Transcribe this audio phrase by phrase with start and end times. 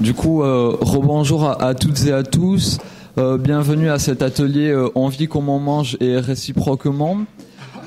[0.00, 2.78] Du coup, euh, rebonjour à, toutes et à tous.
[3.18, 7.24] Euh, bienvenue à cet atelier euh, On vit comme on mange et réciproquement.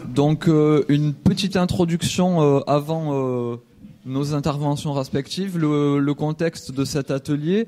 [0.07, 3.59] Donc, une petite introduction avant
[4.05, 5.57] nos interventions respectives.
[5.57, 7.67] Le, contexte de cet atelier.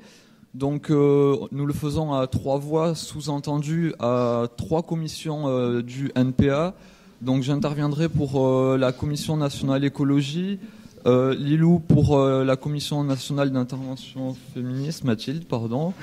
[0.55, 6.73] Donc, nous le faisons à trois voix, sous-entendu à trois commissions du NPA.
[7.21, 10.57] Donc, j'interviendrai pour la Commission nationale écologie,
[11.05, 15.93] euh, Lilou pour euh, la Commission nationale d'intervention féministe, Mathilde, pardon.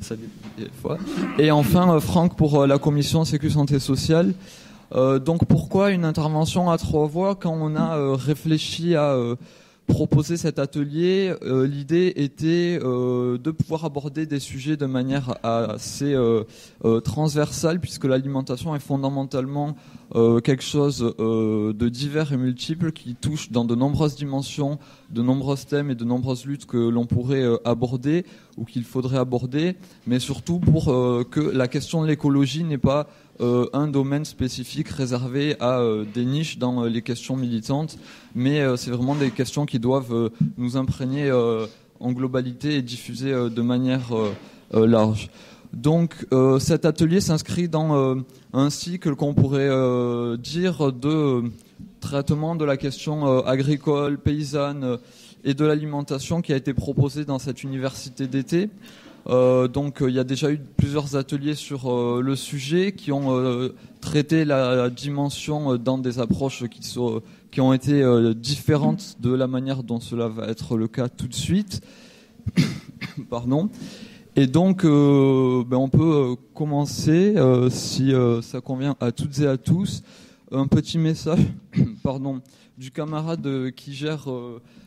[0.00, 0.14] Ça
[0.56, 0.98] des fois.
[1.38, 4.32] Et enfin, euh, Franck pour la Commission Sécu Santé Sociale.
[4.94, 9.14] donc pourquoi une intervention à trois voix quand on a réfléchi à
[9.88, 16.14] proposer cet atelier, euh, l'idée était euh, de pouvoir aborder des sujets de manière assez
[16.14, 16.44] euh,
[17.00, 19.74] transversale, puisque l'alimentation est fondamentalement
[20.42, 24.78] quelque chose de divers et multiple qui touche dans de nombreuses dimensions,
[25.10, 28.24] de nombreux thèmes et de nombreuses luttes que l'on pourrait aborder
[28.56, 29.76] ou qu'il faudrait aborder,
[30.06, 33.06] mais surtout pour que la question de l'écologie n'est pas
[33.40, 37.96] euh, un domaine spécifique réservé à euh, des niches dans euh, les questions militantes,
[38.34, 41.30] mais c'est vraiment des questions qui doivent nous imprégner
[42.00, 44.10] en globalité et diffuser de manière
[44.72, 45.30] large.
[45.72, 46.26] Donc
[46.60, 48.22] cet atelier s'inscrit dans
[48.52, 49.68] un cycle qu'on pourrait
[50.38, 51.42] dire de
[52.00, 54.98] traitement de la question agricole, paysanne
[55.44, 58.70] et de l'alimentation qui a été proposé dans cette université d'été.
[59.26, 63.12] Euh, donc euh, il y a déjà eu plusieurs ateliers sur euh, le sujet qui
[63.12, 63.68] ont
[64.00, 68.02] traité la dimension dans des approches qui, sont, qui ont été
[68.34, 71.80] différentes de la manière dont cela va être le cas tout de suite.
[73.30, 73.68] Pardon.
[74.36, 77.34] Et donc, ben on peut commencer,
[77.70, 80.04] si ça convient à toutes et à tous,
[80.52, 81.40] un petit message,
[82.04, 82.40] pardon,
[82.76, 84.28] du camarade qui gère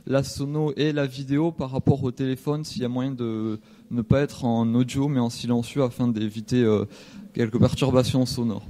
[0.08, 3.60] la sono et la vidéo par rapport au téléphone, s'il y a moyen de
[3.92, 6.86] ne pas être en audio mais en silencieux afin d'éviter euh,
[7.34, 8.66] quelques perturbations sonores.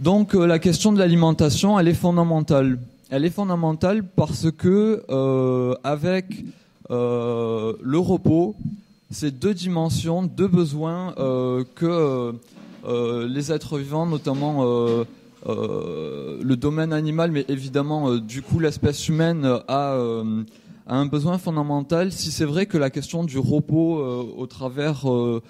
[0.00, 2.78] Donc euh, la question de l'alimentation, elle est fondamentale.
[3.10, 6.44] Elle est fondamentale parce que euh, avec
[6.90, 8.56] le repos,
[9.10, 11.14] c'est deux dimensions, deux besoins
[11.74, 12.34] que
[13.26, 14.62] les êtres vivants, notamment
[15.46, 19.96] le domaine animal, mais évidemment du coup l'espèce humaine a
[20.86, 22.12] un besoin fondamental.
[22.12, 25.42] Si c'est vrai que la question du repos euh, au travers euh,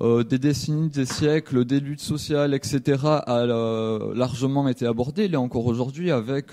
[0.00, 3.46] euh, des décennies, des siècles, des luttes sociales, etc., a
[4.14, 6.50] largement été abordée, il est encore aujourd'hui avec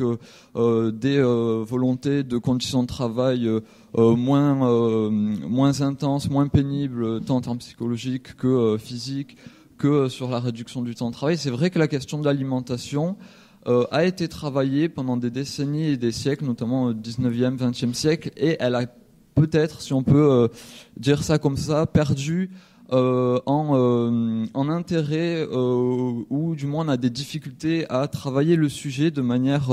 [0.55, 3.49] des volontés de conditions de travail
[3.95, 9.37] moins, moins intenses, moins pénibles, tant en termes psychologiques que physiques,
[9.79, 11.37] que sur la réduction du temps de travail.
[11.37, 13.17] C'est vrai que la question de l'alimentation
[13.67, 18.31] euh, a été travaillée pendant des décennies et des siècles, notamment au 19e, 20e siècle,
[18.35, 18.87] et elle a
[19.35, 20.47] peut-être, si on peut euh,
[20.97, 22.49] dire ça comme ça, perdu
[22.91, 29.11] euh, en, en, intérêt ou du moins on a des difficultés à travailler le sujet
[29.11, 29.69] de manière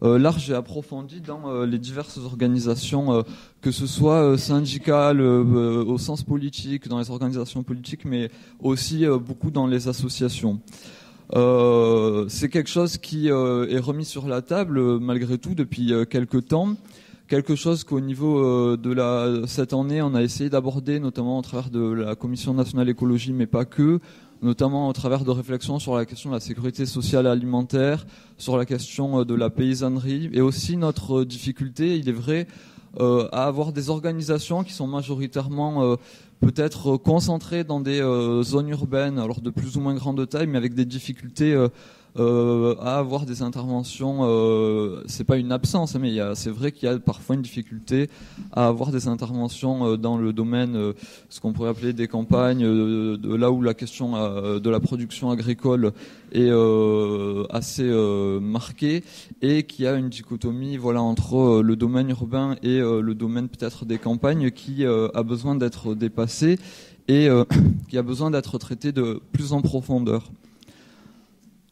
[0.00, 3.22] large et approfondie dans les diverses organisations,
[3.60, 8.30] que ce soit syndicales au sens politique, dans les organisations politiques, mais
[8.60, 10.58] aussi beaucoup dans les associations.
[11.32, 15.92] Euh, c'est quelque chose qui euh, est remis sur la table euh, malgré tout depuis
[16.10, 16.76] quelques temps.
[17.26, 21.70] Quelque chose qu'au niveau de la, cette année, on a essayé d'aborder, notamment au travers
[21.70, 23.98] de la Commission nationale écologie, mais pas que,
[24.42, 28.06] notamment au travers de réflexions sur la question de la sécurité sociale et alimentaire,
[28.36, 32.46] sur la question de la paysannerie, et aussi notre difficulté, il est vrai,
[33.00, 35.96] à avoir des organisations qui sont majoritairement
[36.40, 40.58] peut-être concentré dans des euh, zones urbaines, alors de plus ou moins grande taille, mais
[40.58, 41.54] avec des difficultés
[42.16, 44.20] euh, euh, à avoir des interventions.
[44.22, 48.08] Euh, c'est pas une absence, mais c'est vrai qu'il y a parfois une difficulté
[48.52, 50.92] à avoir des interventions dans le domaine,
[51.28, 54.12] ce qu'on pourrait appeler des campagnes, là où la question
[54.58, 55.92] de la production agricole
[56.32, 56.50] est
[57.50, 57.90] assez
[58.40, 59.02] marquée
[59.42, 63.98] et qui a une dichotomie, voilà, entre le domaine urbain et le domaine peut-être des
[63.98, 66.58] campagnes qui a besoin d'être dépassé
[67.08, 67.28] et
[67.88, 70.30] qui a besoin d'être traité de plus en profondeur.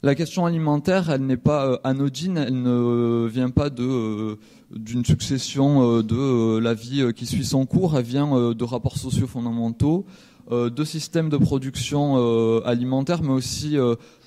[0.04, 4.36] La question alimentaire, elle n'est pas euh, anodine, elle ne vient pas de euh,
[4.74, 9.28] d'une succession euh, de la vie qui suit son cours, elle vient de rapports sociaux
[9.28, 10.04] fondamentaux,
[10.50, 12.16] de systèmes de production
[12.64, 13.76] alimentaire, mais aussi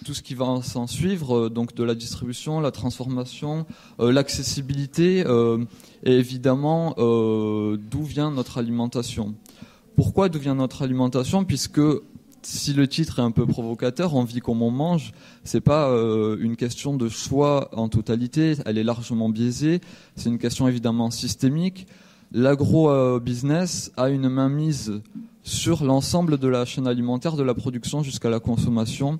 [0.05, 3.65] tout ce qui va s'en suivre, donc de la distribution, la transformation,
[3.99, 5.25] l'accessibilité,
[6.03, 9.35] et évidemment d'où vient notre alimentation.
[9.95, 11.43] Pourquoi d'où vient notre alimentation?
[11.43, 11.81] Puisque
[12.45, 15.11] si le titre est un peu provocateur, on vit comme on mange,
[15.43, 19.81] c'est pas euh, une question de choix en totalité, elle est largement biaisée,
[20.15, 21.87] c'est une question évidemment systémique.
[22.31, 25.01] l'agro-business a une mainmise
[25.43, 29.19] sur l'ensemble de la chaîne alimentaire, de la production jusqu'à la consommation.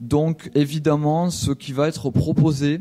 [0.00, 2.80] Donc évidemment, ce qui va être proposé,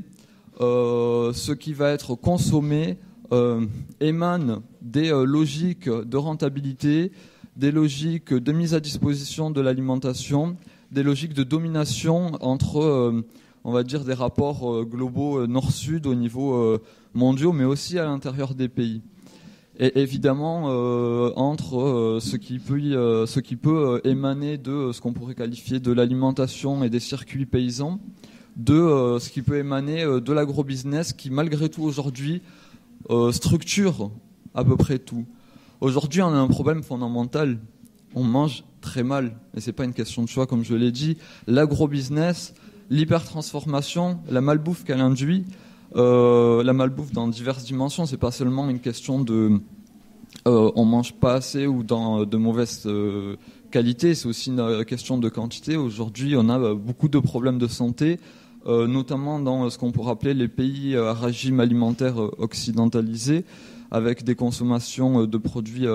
[0.62, 2.98] euh, ce qui va être consommé,
[3.32, 3.66] euh,
[4.00, 7.12] émane des euh, logiques de rentabilité,
[7.56, 10.58] des logiques de mise à disposition de l'alimentation,
[10.92, 13.24] des logiques de domination entre,
[13.64, 16.80] on va dire, des rapports globaux nord-sud au niveau
[17.14, 19.02] mondial, mais aussi à l'intérieur des pays
[19.78, 25.02] et évidemment euh, entre euh, ce qui peut, euh, ce qui peut émaner de ce
[25.02, 28.00] qu'on pourrait qualifier de l'alimentation et des circuits paysans,
[28.56, 32.42] de ce qui peut émaner de l'agrobusiness qui malgré tout aujourd'hui
[33.32, 34.12] structure
[34.54, 35.26] à peu près tout.
[35.86, 37.60] Aujourd'hui, on a un problème fondamental.
[38.16, 41.20] On mange très mal, et c'est pas une question de choix, comme je l'ai dit.
[41.46, 42.56] L'agrobusiness,
[42.90, 45.46] l'hypertransformation, la malbouffe qu'elle induit,
[45.96, 49.60] euh, la malbouffe dans diverses dimensions, c'est pas seulement une question de
[50.48, 53.36] euh, on mange pas assez ou dans de mauvaise euh,
[53.70, 55.78] qualité, c'est aussi une question de quantité.
[55.78, 58.20] Aujourd'hui, on a beaucoup de problèmes de santé,
[58.66, 63.46] notamment dans ce qu'on pourrait appeler les pays à régime alimentaire occidentalisé,
[63.96, 65.88] avec des consommations de produits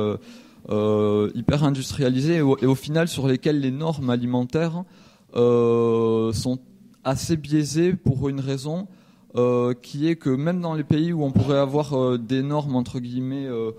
[0.68, 4.84] hyper industrialisés et au, final sur lesquels les normes alimentaires
[5.34, 6.58] sont
[7.04, 8.88] assez biaisées pour une raison
[9.36, 12.74] euh, qui est que même dans les pays où on pourrait avoir euh, des normes
[12.74, 13.70] entre guillemets euh,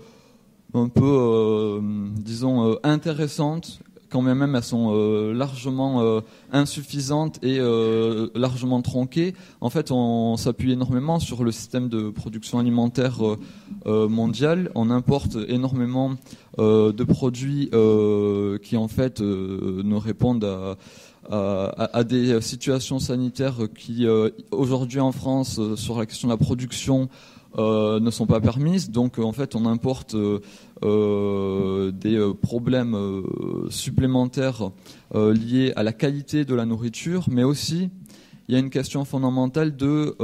[0.72, 1.82] un peu,
[2.16, 3.80] disons, intéressantes,
[4.12, 4.92] quand même, elles sont
[5.32, 6.20] largement
[6.52, 7.58] insuffisantes et
[8.34, 9.34] largement tronquées.
[9.60, 13.18] En fait, on, s'appuie énormément sur le système de production alimentaire
[13.86, 14.70] mondial.
[14.74, 16.12] On importe énormément
[16.58, 17.70] de produits
[18.62, 20.76] qui, en fait, ne répondent
[21.30, 26.32] à euh, des situations sanitaires qui, euh, aujourd'hui en France, euh, sur la question de
[26.32, 27.08] la production,
[27.58, 28.90] ne sont pas permises.
[28.90, 30.16] Donc, en fait, on importe
[30.82, 32.96] des problèmes
[33.68, 34.70] supplémentaires
[35.14, 37.90] liés à la qualité de la nourriture, mais aussi
[38.48, 40.14] il y a une question fondamentale de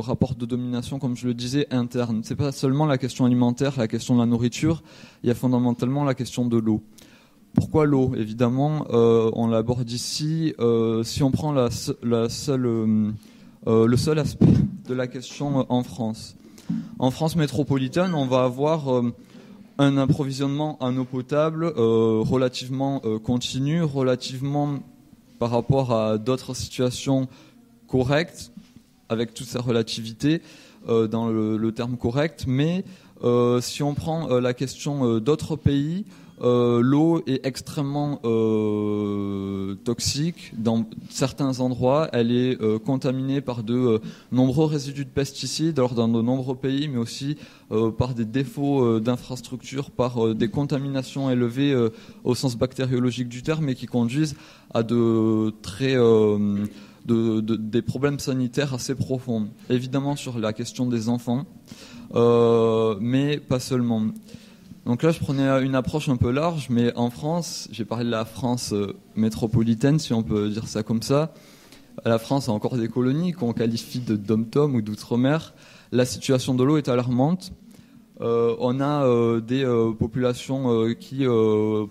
[0.00, 2.22] rapport de domination, comme je le disais, interne.
[2.24, 4.82] C'est pas seulement la question alimentaire, la question de la nourriture,
[5.22, 6.82] il y a fondamentalement la question de l'eau.
[7.54, 8.12] Pourquoi l'eau?
[8.16, 10.54] Évidemment, euh, on l'aborde ici.
[10.60, 13.12] Euh, si on prend la, seule, euh,
[13.64, 14.46] le seul aspect
[14.88, 16.36] de la question en France.
[16.98, 19.02] En France métropolitaine, on va avoir
[19.80, 24.80] un approvisionnement en eau potable relativement continu, relativement
[25.38, 27.28] par rapport à d'autres situations
[27.88, 28.52] correctes,
[29.08, 30.42] avec toute sa relativité
[30.86, 32.44] dans le, terme correct.
[32.46, 32.84] Mais
[33.62, 36.04] si on prend la question d'autres pays,
[36.42, 42.08] euh, l'eau est extrêmement euh, toxique dans certains endroits.
[42.12, 44.00] Elle est euh, contaminée par de
[44.32, 47.36] nombreux résidus de pesticides, alors dans de nombreux pays, mais aussi
[47.98, 51.72] par des défauts d'infrastructures, par des contaminations élevées
[52.24, 54.34] au sens bactériologique du terme, et qui conduisent
[54.74, 55.52] à des
[57.82, 59.50] problèmes sanitaires assez profonds.
[59.68, 61.46] Évidemment sur la question des enfants,
[63.00, 64.06] mais pas seulement.
[64.86, 68.10] Donc là, je prenais une approche un peu large, mais en France, j'ai parlé de
[68.10, 71.34] la France euh, métropolitaine, si on peut dire ça comme ça.
[72.04, 75.52] La France a encore des colonies qu'on qualifie de dom-tom ou d'outre-mer.
[75.92, 77.52] La situation de l'eau est alarmante.
[78.22, 79.66] Euh, on a euh, des
[79.98, 81.26] populations qui,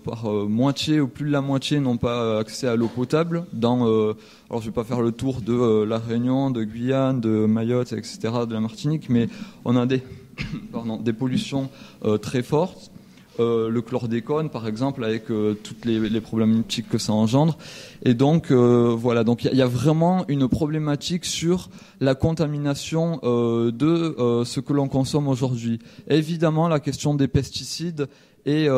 [0.04, 3.44] par moitié ou plus de la moitié, n'ont pas accès à l'eau potable.
[3.52, 7.92] Dans, alors, je vais pas faire le tour de la Réunion, de Guyane, de Mayotte,
[7.92, 8.18] etc.,
[8.48, 9.28] de la Martinique, mais
[9.64, 10.02] on a des
[11.00, 11.70] des pollutions
[12.04, 12.90] euh, très fortes.
[13.38, 17.56] Euh, le chlordécone, par exemple, avec euh, toutes les, problématiques que ça engendre.
[18.04, 21.70] Et donc, voilà, donc il y, a vraiment une problématique sur
[22.00, 25.78] la contamination de ce que l'on consomme aujourd'hui.
[26.08, 28.08] Évidemment, la question des pesticides
[28.46, 28.68] est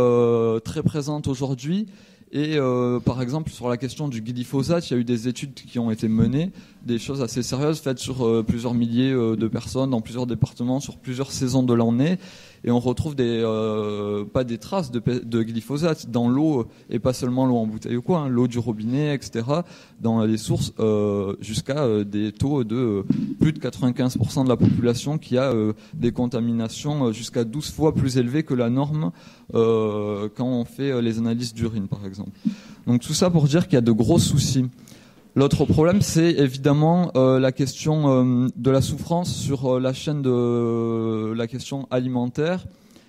[0.65, 1.87] très présente aujourd'hui.
[2.35, 2.57] Et
[3.05, 5.91] par exemple, sur la question du glyphosate, il y a eu des études qui ont
[5.91, 6.51] été menées
[6.85, 10.81] des choses assez sérieuses faites sur euh, plusieurs milliers euh, de personnes dans plusieurs départements
[10.81, 12.19] sur plusieurs saisons de l'année
[12.65, 17.57] et on retrouve euh, pas des traces de, glyphosate dans l'eau et pas seulement l'eau
[17.57, 19.45] en bouteille ou quoi hein, l'eau du robinet etc
[20.01, 20.73] dans les sources
[21.41, 23.05] jusqu'à des taux de
[23.41, 25.53] plus de 95% de la population qui a
[25.95, 29.13] des contaminations jusqu'à 12 fois plus élevées que la norme
[29.53, 32.33] quand on fait les analyses d'urine par exemple.
[32.87, 34.67] Donc tout ça pour dire qu'il y a de gros soucis
[35.35, 40.21] L'autre problème, c'est évidemment euh, la question euh, de la souffrance sur euh, la chaîne
[40.21, 42.67] de la question alimentaire.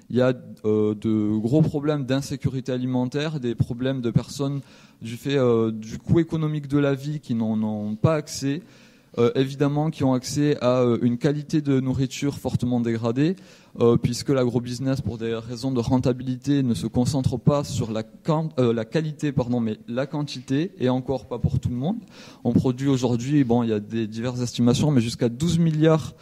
[0.09, 4.61] Il y a de gros problèmes d'insécurité alimentaire, des problèmes de personnes
[5.01, 5.37] du fait
[5.71, 8.61] du coût économique de la vie qui n'en ont pas accès,
[9.36, 13.36] évidemment qui ont accès à une qualité de nourriture fortement dégradée,
[14.01, 18.03] puisque l'agrobusiness, pour des raisons de rentabilité, ne se concentre pas sur la,
[18.58, 21.98] la qualité, pardon, mais la quantité, et encore pas pour tout le monde.
[22.43, 26.13] On produit aujourd'hui, bon, il y a des diverses estimations, mais jusqu'à 12 milliards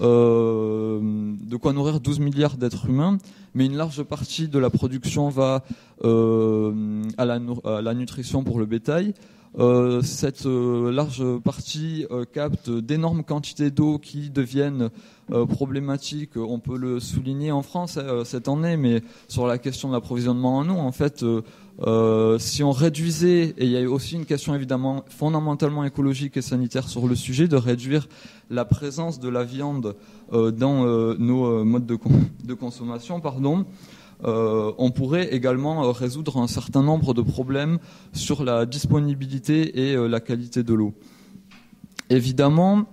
[0.00, 3.18] euh, de quoi nourrir 12 milliards d'êtres humains,
[3.54, 5.64] mais une large partie de la production va
[6.04, 9.14] euh, à, la, nutrition pour le bétail.
[9.58, 14.90] Euh, cette large partie capte d'énormes quantités d'eau qui deviennent
[15.48, 16.36] problématiques.
[16.36, 20.68] On peut le souligner en France cette année, mais sur la question de l'approvisionnement en
[20.68, 21.24] eau, en fait,
[22.38, 26.88] si on réduisait, et il y a aussi une question évidemment fondamentalement écologique et sanitaire
[26.88, 28.08] sur le sujet, de réduire
[28.50, 29.94] la présence de la viande
[30.32, 30.84] dans
[31.16, 31.98] nos modes de,
[32.44, 33.64] de consommation, pardon,
[34.24, 37.78] euh, on pourrait également euh, résoudre un certain nombre de problèmes
[38.12, 40.92] sur la disponibilité et euh, la qualité de l'eau.
[42.10, 42.86] Évidemment,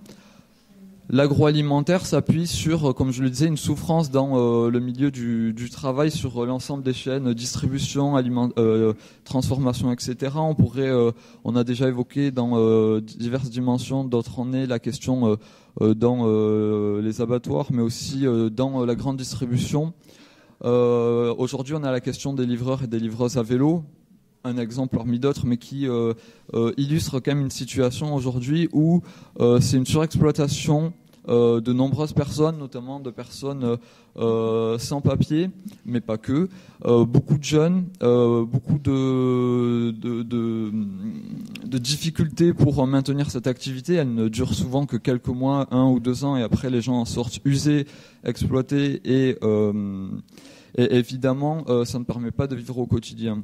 [1.10, 6.46] l'agroalimentaire s'appuie sur, comme je le disais, une souffrance dans le milieu du, travail sur
[6.46, 8.16] l'ensemble des chaînes, distribution,
[9.24, 10.34] transformation, etc.
[10.36, 10.92] On pourrait,
[11.44, 15.38] on a déjà évoqué dans diverses dimensions, d'autres est la question
[15.80, 19.94] dans les abattoirs, mais aussi dans la grande distribution.
[20.64, 23.84] Euh, aujourd'hui, on a la question des livreurs et des livreuses à vélo,
[24.46, 26.14] un exemple parmi d'autres, mais qui euh,
[26.54, 29.02] euh, illustre quand même une situation aujourd'hui où
[29.60, 30.94] c'est une surexploitation
[31.28, 33.78] euh, de nombreuses personnes, notamment de personnes
[34.18, 35.50] euh, sans papier,
[35.84, 36.50] mais pas que,
[36.86, 39.92] euh, beaucoup de jeunes, beaucoup de,
[41.80, 43.96] difficultés pour maintenir cette activité.
[43.96, 46.98] Elle ne dure souvent que quelques mois, un ou deux ans, et après les gens
[46.98, 47.88] en sortent usés,
[48.24, 49.38] exploités, et
[50.78, 53.44] évidemment, ça ne permet pas de vivre au quotidien.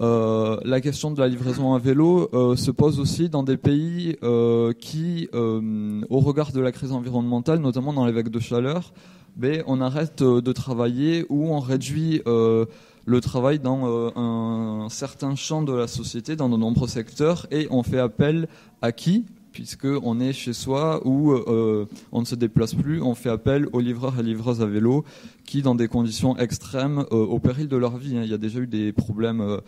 [0.00, 4.16] Euh, la question de la livraison à vélo euh, se pose aussi dans des pays
[4.22, 8.92] euh, qui, au regard de la crise environnementale, notamment dans les vagues de chaleur,
[9.36, 15.72] ben, on arrête de travailler ou on réduit le travail dans un certain champ de
[15.72, 18.48] la société, dans de nombreux secteurs, et on fait appel
[18.82, 19.24] à qui?
[19.52, 23.80] Puisqu'on est chez soi ou euh, on ne se déplace plus, on fait appel aux
[23.80, 25.04] livreurs et livreuses à vélo
[25.44, 28.38] qui, dans des conditions extrêmes, euh, au péril de leur vie, hein, il y a
[28.38, 29.60] déjà eu des problèmes euh,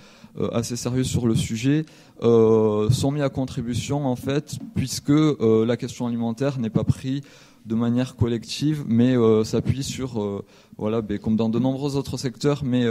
[0.53, 1.85] assez sérieux sur le sujet,
[2.21, 7.21] sont mis à contribution en fait, puisque la question alimentaire n'est pas prise
[7.67, 9.15] de manière collective, mais
[9.45, 10.43] s'appuie sur,
[10.79, 12.85] voilà, ben, comme dans de nombreux autres secteurs, mais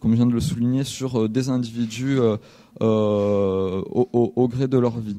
[0.00, 2.18] comme je viens de le souligner, sur des individus
[2.80, 5.16] au, gré de leur vie.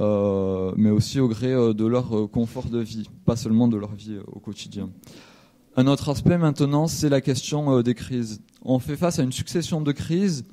[0.00, 3.78] Euh, mais aussi au gré euh, de leur euh, confort de vie, pas seulement de
[3.78, 4.90] leur vie au quotidien.
[5.76, 8.42] Un autre aspect maintenant, c'est la question des crises.
[8.62, 10.44] On fait face à une succession de crises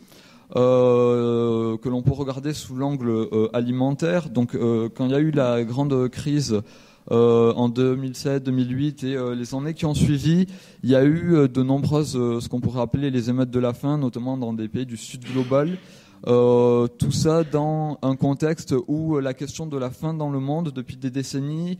[0.54, 4.30] que l'on peut regarder sous l'angle alimentaire.
[4.30, 6.62] Donc, quand il y a eu la grande crise
[7.10, 10.46] en 2007, 2008 et les années qui ont suivi,
[10.84, 13.98] il y a eu de nombreuses, ce qu'on pourrait appeler les émeutes de la faim,
[13.98, 15.80] notamment dans des pays du sud global.
[16.27, 20.72] Euh, tout ça dans un contexte où la question de la faim dans le monde
[20.72, 21.77] depuis des décennies,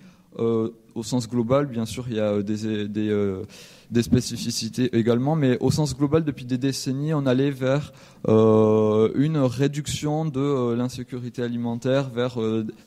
[0.96, 3.44] au sens global, bien sûr, il y a des, des, euh,
[3.92, 7.92] des, spécificités également, mais au sens global, depuis des décennies, on allait vers
[8.30, 12.38] euh, une réduction de euh, l'insécurité alimentaire, vers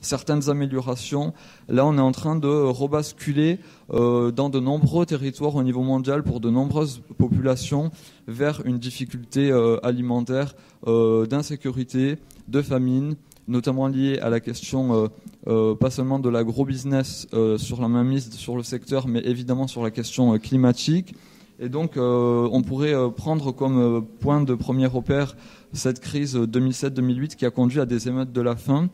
[0.00, 1.34] certaines améliorations.
[1.68, 6.40] Là, on est en train de rebasculer dans de nombreux territoires au niveau mondial pour
[6.40, 7.90] de nombreuses populations
[8.26, 9.50] vers une difficulté
[9.82, 10.54] alimentaire,
[10.86, 13.16] d'insécurité, de famine,
[13.48, 15.08] notamment lié à la question euh,
[15.48, 19.82] euh, pas seulement de l'agro-business euh, sur la mainmise sur le secteur, mais évidemment sur
[19.82, 21.14] la question climatique.
[21.60, 25.36] Et donc, on pourrait prendre comme point de premier repère
[25.72, 28.90] cette crise 2007-2008 qui a conduit à des émeutes de la faim.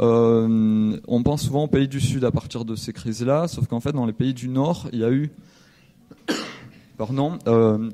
[0.00, 3.92] on pense souvent aux pays du Sud à partir de ces crises-là, sauf qu'en fait,
[3.92, 5.30] dans les pays du Nord, il y a eu
[6.98, 7.38] pardon,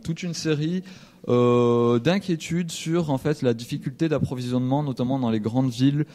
[0.02, 0.83] toute une série
[1.29, 6.07] euh, d'inquiétude sur en fait la difficulté d'approvisionnement, notamment dans les grandes villes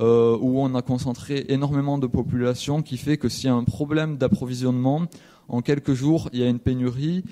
[0.00, 3.64] euh, où on a concentré énormément de population, qui fait que s'il y a un
[3.64, 5.02] problème d'approvisionnement,
[5.48, 7.24] en quelques jours, il y a une pénurie.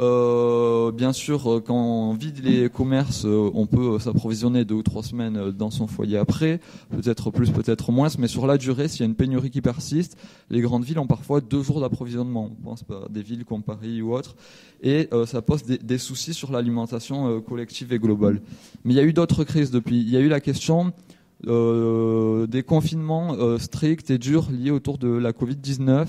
[0.00, 4.82] Euh, bien sûr, euh, quand on vide les commerces, euh, on peut s'approvisionner deux ou
[4.82, 9.00] trois semaines dans son foyer après, peut-être plus, peut-être moins, mais sur la durée, s'il
[9.00, 10.16] y a une pénurie qui persiste,
[10.50, 12.50] les grandes villes ont parfois deux jours d'approvisionnement.
[12.52, 14.36] On pense à des villes comme Paris ou autres,
[14.82, 18.40] et ça pose des, des, soucis sur l'alimentation collective et globale.
[18.84, 20.00] Mais il y a eu d'autres crises depuis.
[20.00, 20.92] Il y a eu la question
[21.44, 26.06] des confinements stricts et durs liés autour de la Covid-19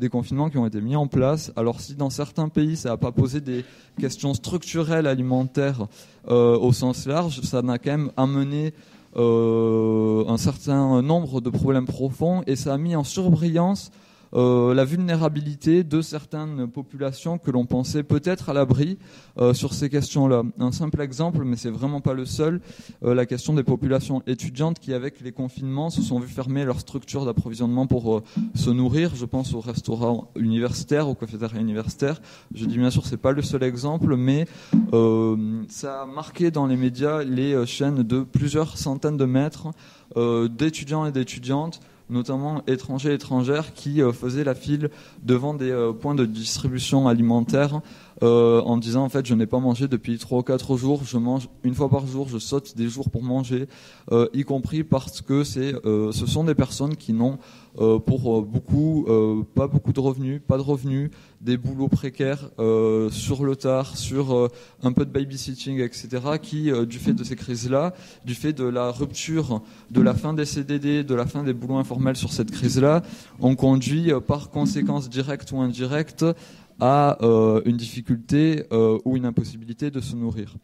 [0.00, 1.52] des confinements qui ont été mis en place.
[1.54, 3.64] Alors si dans certains pays ça n'a pas posé des
[4.00, 5.86] questions structurelles alimentaires
[6.28, 8.74] euh, au sens large, ça n'a quand même amené
[9.16, 13.90] un certain nombre de problèmes profonds et ça a mis en surbrillance
[14.34, 18.98] euh, la vulnérabilité de certaines populations que l'on pensait peut-être à l'abri
[19.38, 20.42] euh, sur ces questions-là.
[20.58, 22.60] Un simple exemple, mais c'est vraiment pas le seul,
[23.04, 26.80] euh, la question des populations étudiantes qui, avec les confinements, se sont vues fermer leur
[26.80, 28.22] structure d'approvisionnement pour
[28.54, 29.14] se nourrir.
[29.16, 32.20] Je pense aux restaurants universitaires, aux cafétérias universitaires.
[32.54, 34.46] Je dis bien sûr, c'est pas le seul exemple, mais
[35.68, 39.68] ça a marqué dans les médias les chaînes de plusieurs centaines de mètres
[40.16, 44.90] d'étudiants et d'étudiantes notamment étrangers et étrangères, qui euh, faisaient la file
[45.22, 47.80] devant des euh, points de distribution alimentaire
[48.22, 51.16] euh, en disant en fait je n'ai pas mangé depuis 3 ou 4 jours, je
[51.18, 53.66] mange une fois par jour, je saute des jours pour manger,
[54.34, 57.38] y compris parce que c'est, ce sont des personnes qui n'ont
[57.76, 59.06] pour beaucoup
[59.54, 61.10] pas beaucoup de revenus, pas de revenus,
[61.40, 62.50] des boulots précaires
[63.10, 64.50] sur le tard, sur
[64.82, 66.08] un peu de babysitting, etc.,
[66.42, 70.44] qui, du fait de ces crises-là, du fait de la rupture, de la fin des
[70.44, 73.02] CDD, de la fin des boulots informels, sur cette crise-là
[73.40, 76.24] ont conduit euh, par conséquence directe ou indirecte
[76.80, 80.56] à euh, une difficulté euh, ou une impossibilité de se nourrir.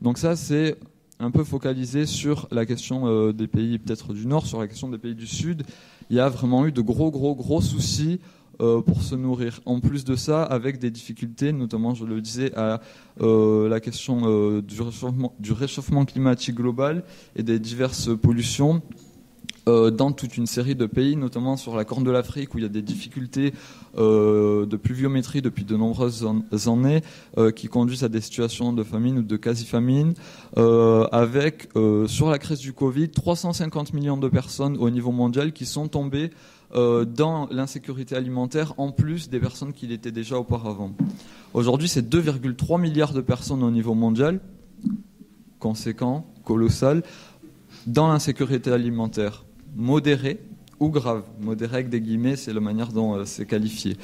[0.00, 0.76] Donc ça, c'est
[1.18, 4.96] un peu focalisé sur la question des pays peut-être du Nord, sur la question des
[4.96, 5.64] pays du Sud.
[6.08, 8.20] Il y a vraiment eu de gros, gros, gros soucis
[8.58, 9.60] pour se nourrir.
[9.66, 12.80] En plus de ça, avec des difficultés, notamment, je le disais, à
[13.20, 17.04] la question du réchauffement climatique global
[17.36, 18.80] et des diverses pollutions
[19.68, 22.62] euh, dans toute une série de pays, notamment sur la Corne de l'Afrique, où il
[22.62, 23.52] y a des difficultés
[23.98, 26.26] euh, de pluviométrie depuis de nombreuses
[26.66, 27.02] années,
[27.36, 30.14] euh, qui conduisent à des situations de famine ou de quasi-famine,
[31.12, 31.68] avec,
[32.06, 36.30] sur la crise du Covid, 350 millions de personnes au niveau mondial qui sont tombées
[36.72, 40.92] dans l'insécurité alimentaire, en plus des personnes qui l'étaient déjà auparavant.
[41.54, 44.40] Aujourd'hui, c'est 2,3 milliards de personnes au niveau mondial,
[45.58, 47.02] conséquent, colossal,
[47.86, 50.40] dans l'insécurité alimentaire modéré
[50.78, 51.22] ou grave.
[51.40, 53.96] Modéré avec des guillemets, c'est la manière dont euh, c'est qualifié.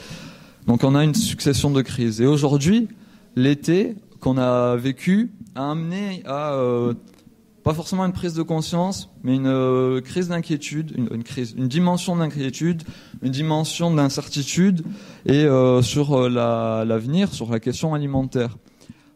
[0.66, 2.20] Donc on a une succession de crises.
[2.20, 2.88] Et aujourd'hui,
[3.34, 6.94] l'été qu'on a vécu a amené à euh,
[7.62, 12.82] pas forcément une prise de conscience, mais une euh, crise d'inquiétude, une, crise, dimension d'inquiétude,
[13.22, 14.84] une dimension d'incertitude
[15.24, 15.46] et
[15.82, 18.56] sur l'avenir, sur la question alimentaire.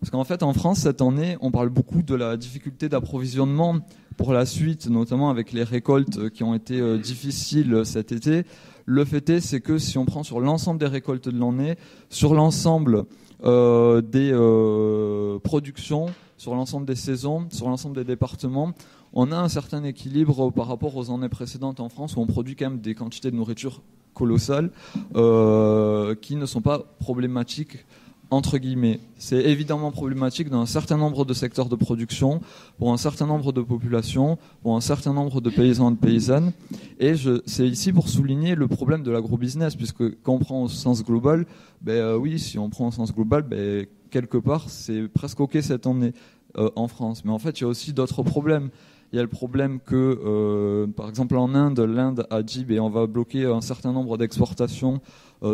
[0.00, 3.80] Parce qu'en fait, en France, cette année, on parle beaucoup de la difficulté d'approvisionnement
[4.20, 8.44] pour la suite, notamment avec les récoltes qui ont été euh, difficiles cet été.
[8.84, 11.76] Le fait est, que si on prend sur l'ensemble des récoltes de l'année,
[12.10, 13.06] sur l'ensemble
[13.44, 16.06] euh, des euh, productions,
[16.36, 18.72] sur l'ensemble des saisons, sur l'ensemble des départements,
[19.14, 22.56] on a un certain équilibre par rapport aux années précédentes en France où on produit
[22.56, 23.80] quand même des quantités de nourriture
[24.12, 24.70] colossales
[25.14, 27.86] qui ne sont pas problématiques
[28.30, 29.00] entre guillemets.
[29.18, 32.40] C'est évidemment problématique dans un certain nombre de secteurs de production,
[32.78, 36.52] pour un certain nombre de populations, pour un certain nombre de paysans et de paysannes.
[36.98, 37.14] Et
[37.46, 41.46] c'est ici pour souligner le problème de l'agrobusiness, puisque quand on prend au sens global,
[41.82, 45.58] ben euh, oui, si on prend au sens global, ben, quelque part, c'est presque OK
[45.60, 46.12] cette année
[46.56, 47.24] euh, en France.
[47.24, 48.70] Mais en fait, il y a aussi d'autres problèmes.
[49.12, 52.78] Il y a le problème que, euh, par exemple, en Inde, l'Inde a dit ben,
[52.78, 55.00] on va bloquer un certain nombre d'exportations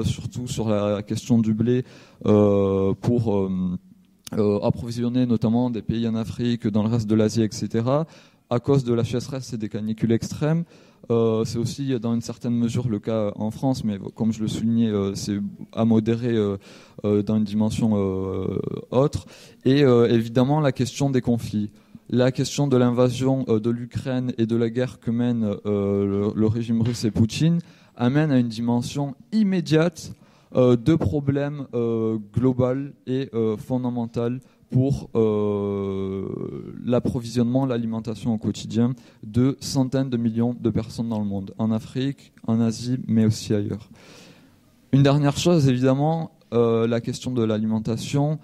[0.04, 1.84] surtout sur la question du blé,
[2.24, 7.84] euh, pour euh, approvisionner notamment des pays en Afrique, dans le reste de l'Asie, etc.
[8.50, 10.64] À cause de la sécheresse et des canicules extrêmes,
[11.08, 14.90] c'est aussi dans une certaine mesure le cas en France, mais comme je le soulignais,
[15.14, 15.38] c'est
[15.72, 16.34] à modérer
[17.04, 17.92] dans une dimension
[18.90, 19.26] autre.
[19.64, 21.70] Et évidemment la question des conflits.
[22.08, 27.04] La question de l'invasion de l'Ukraine et de la guerre que mène le, régime russe
[27.04, 27.60] et Poutine
[27.96, 30.12] amène à une dimension immédiate
[30.54, 35.10] euh, de problèmes euh, global et euh, fondamental pour
[36.84, 42.32] l'approvisionnement, l'alimentation au quotidien de centaines de millions de personnes dans le monde, en Afrique,
[42.48, 43.88] en Asie, mais aussi ailleurs.
[44.90, 48.40] Une dernière chose, évidemment, la question de l'alimentation,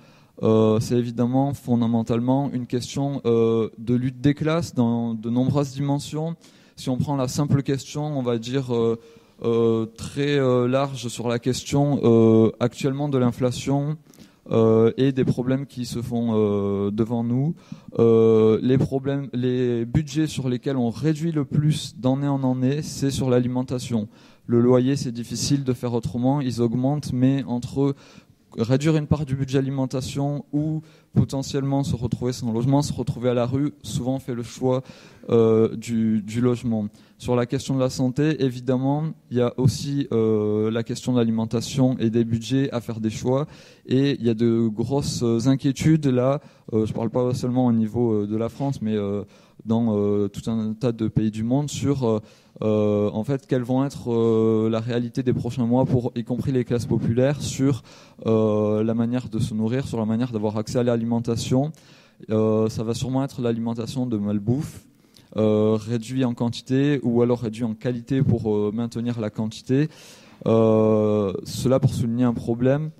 [0.81, 6.37] c'est évidemment fondamentalement une question de lutte des classes dans de nombreuses dimensions.
[6.77, 8.99] Si on prend la simple question, on va dire euh,
[9.96, 13.96] très euh, large sur la question euh, actuellement de l'inflation
[14.98, 17.55] et des problèmes qui se font devant nous.
[17.96, 23.31] les problèmes, les budgets sur lesquels on réduit le plus d'année en année, c'est sur
[23.31, 24.09] l'alimentation.
[24.46, 27.94] Le loyer, c'est difficile de faire autrement, ils augmentent, mais entre
[28.57, 30.83] réduire une part du budget alimentation ou
[31.15, 34.83] potentiellement se retrouver sans logement, se retrouver à la rue, souvent fait le choix
[35.29, 36.88] du, du, logement.
[37.23, 41.19] Sur la question de la santé, évidemment, il y a aussi euh, la question de
[41.19, 43.47] l'alimentation et des budgets à faire des choix.
[43.87, 46.41] Et il y a de grosses inquiétudes là.
[46.73, 48.97] Euh, je ne parle pas seulement au niveau euh, de la France, mais
[49.64, 52.20] dans tout un tas de pays du monde sur
[52.61, 56.87] en fait quelles vont être la réalité des prochains mois pour y compris les classes
[56.87, 57.83] populaires sur
[58.25, 61.72] la manière de se nourrir, sur la manière d'avoir accès à l'alimentation.
[62.29, 64.85] ça va sûrement être l'alimentation de malbouffe,
[65.37, 69.88] réduit en quantité ou alors réduit en qualité pour maintenir la quantité.
[70.44, 72.90] cela pour souligner un problème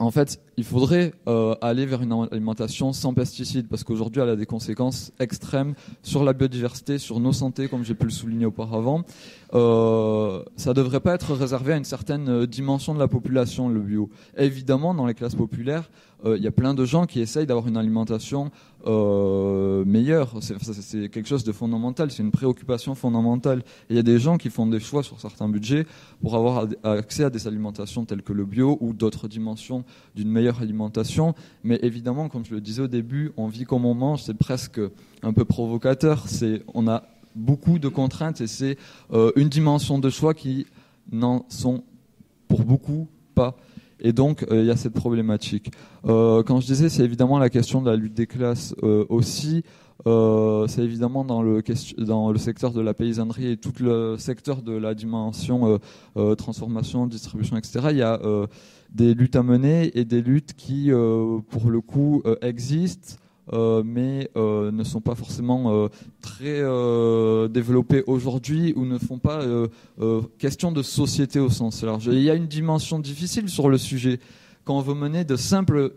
[0.00, 4.36] en fait, il faudrait euh, aller vers une alimentation sans pesticides parce qu'aujourd'hui, elle a
[4.36, 9.04] des conséquences extrêmes sur la biodiversité, sur nos santé, comme j'ai pu le souligner auparavant.
[9.52, 14.10] Euh, ça devrait pas être réservé à une certaine dimension de la population, le bio.
[14.36, 15.90] évidemment, dans les classes populaires,
[16.24, 18.50] euh, il y a plein de gens qui essayent d'avoir une alimentation
[18.86, 20.34] euh, meilleure.
[20.40, 23.62] C'est quelque chose de fondamental, c'est une préoccupation fondamentale.
[23.88, 25.86] Il y a des gens qui font des choix sur certains budgets
[26.20, 29.84] pour avoir accès à des alimentations telles que le bio ou d'autres dimensions
[30.14, 31.34] d'une meilleure alimentation.
[31.64, 34.80] Mais évidemment, comme je le disais au début, on vit comme on mange, c'est presque
[35.22, 36.26] un peu provocateur.
[36.74, 38.76] On a beaucoup de contraintes et c'est
[39.12, 40.66] euh, une dimension de choix qui
[41.12, 41.84] n'en sont
[42.48, 43.56] pour beaucoup pas.
[44.00, 45.70] Et donc, euh, il y a cette problématique.
[46.06, 48.74] Euh, quand je disais, c'est évidemment la question de la lutte des classes
[49.08, 49.62] aussi.
[50.06, 51.62] c'est évidemment dans le
[52.38, 55.78] secteur de la paysannerie et tout le secteur de la dimension
[56.38, 57.88] transformation, distribution, etc.
[57.90, 58.18] Il y a
[58.90, 60.90] des luttes à mener et des luttes qui,
[61.50, 63.16] pour le coup, existent
[63.52, 65.88] euh, mais euh, ne sont pas forcément euh,
[66.20, 66.60] très
[67.48, 69.40] développés aujourd'hui ou ne font pas
[70.38, 72.06] question de société au sens large.
[72.06, 74.20] il y a une dimension difficile sur le sujet
[74.64, 75.92] quand on veut mener de simples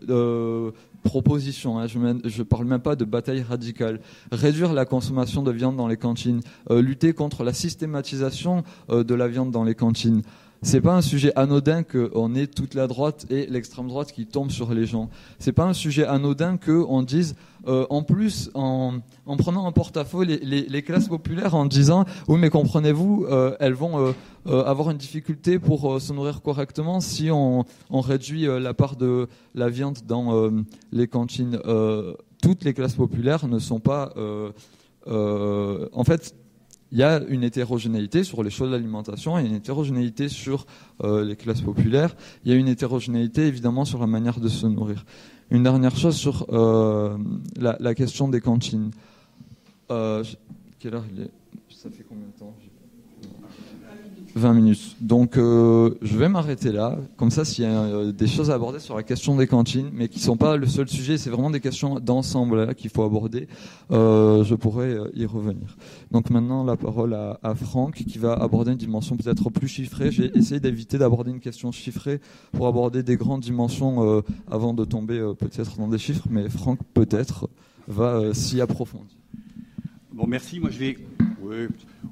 [1.02, 1.78] propositions.
[1.78, 1.86] Hein.
[1.86, 4.00] je ne parle même pas de bataille radicale.
[4.32, 6.40] Réduire la consommation de viande dans les cantines,
[6.70, 10.22] lutter contre la systématisation de la viande dans les cantines
[10.64, 14.50] c'est pas un sujet anodin qu'on ait toute la droite et l'extrême droite qui tombe
[14.50, 15.10] sur les gens.
[15.38, 17.36] C'est pas un sujet anodin qu'on dise,
[17.68, 19.00] euh, en plus, en,
[19.38, 24.14] prenant en porte-à-faux les, classes populaires, en disant, oui, mais comprenez-vous, euh, elles vont
[24.46, 29.28] euh, avoir une difficulté pour se nourrir correctement si on, on réduit la part de
[29.54, 30.50] la viande dans
[30.92, 31.58] les cantines.
[32.42, 34.14] toutes les classes populaires ne sont pas,
[35.06, 36.34] en fait,
[36.94, 40.64] il y a une hétérogénéité sur les choses d'alimentation, il y a une hétérogénéité sur
[41.02, 44.68] euh, les classes populaires, il y a une hétérogénéité évidemment sur la manière de se
[44.68, 45.04] nourrir.
[45.50, 47.18] Une dernière chose sur euh,
[47.56, 48.92] la, question des cantines.
[49.90, 50.22] Euh,
[50.78, 51.30] quelle heure il est?
[51.68, 52.54] Ça fait combien de temps?
[54.34, 54.96] 20 minutes.
[55.00, 56.98] Donc euh, je vais m'arrêter là.
[57.16, 59.90] Comme ça, s'il y a euh, des choses à aborder sur la question des cantines,
[59.92, 63.04] mais qui ne sont pas le seul sujet, c'est vraiment des questions d'ensemble qu'il faut
[63.04, 63.48] aborder,
[63.92, 65.76] euh, je pourrais y revenir.
[66.10, 70.10] Donc maintenant, la parole à, à, Franck, qui va aborder une dimension peut-être plus chiffrée.
[70.10, 72.20] J'ai essayé d'éviter d'aborder une question chiffrée
[72.52, 77.48] pour aborder des grandes dimensions avant de tomber peut-être dans des chiffres, mais Franck peut-être
[77.86, 79.16] va s'y approfondir.
[80.12, 80.60] Bon, merci.
[80.60, 80.96] Moi, je vais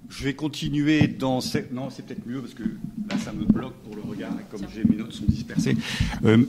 [0.08, 1.72] je vais continuer dans cette...
[1.72, 4.66] Non, c'est peut-être mieux parce que là, ça me bloque pour le regard et comme
[4.74, 5.76] j'ai mes notes sont dispersées.
[6.24, 6.44] Euh,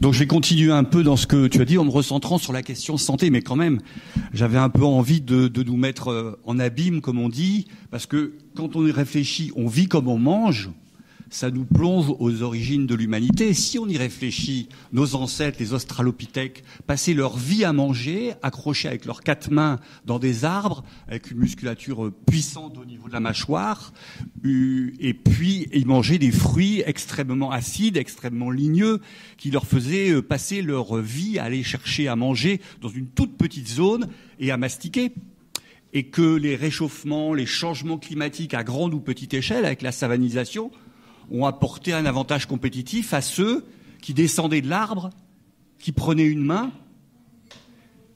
[0.00, 2.38] donc, je vais continuer un peu dans ce que tu as dit en me recentrant
[2.38, 3.80] sur la question santé, mais quand même,
[4.32, 8.06] j'avais un peu envie de, de nous mettre euh, en abîme, comme on dit, parce
[8.06, 10.70] que quand on y réfléchit, on vit comme on mange
[11.30, 13.52] ça nous plonge aux origines de l'humanité.
[13.54, 19.04] Si on y réfléchit, nos ancêtres, les australopithèques, passaient leur vie à manger, accrochés avec
[19.04, 23.92] leurs quatre mains dans des arbres, avec une musculature puissante au niveau de la mâchoire,
[24.44, 29.00] euh, et puis ils mangeaient des fruits extrêmement acides, extrêmement ligneux,
[29.36, 33.36] qui leur faisaient euh, passer leur vie à aller chercher à manger dans une toute
[33.36, 34.08] petite zone
[34.38, 35.12] et à mastiquer
[35.92, 40.70] et que les réchauffements, les changements climatiques à grande ou petite échelle, avec la savanisation,
[41.30, 43.64] ont apporté un avantage compétitif à ceux
[44.00, 45.10] qui descendaient de l'arbre,
[45.78, 46.72] qui prenaient une main,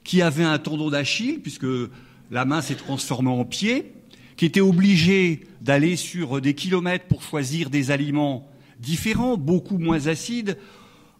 [0.05, 1.67] qui avaient un tendon d'Achille, puisque
[2.31, 3.93] la main s'est transformée en pied,
[4.37, 10.57] qui étaient obligés d'aller sur des kilomètres pour choisir des aliments différents, beaucoup moins acides,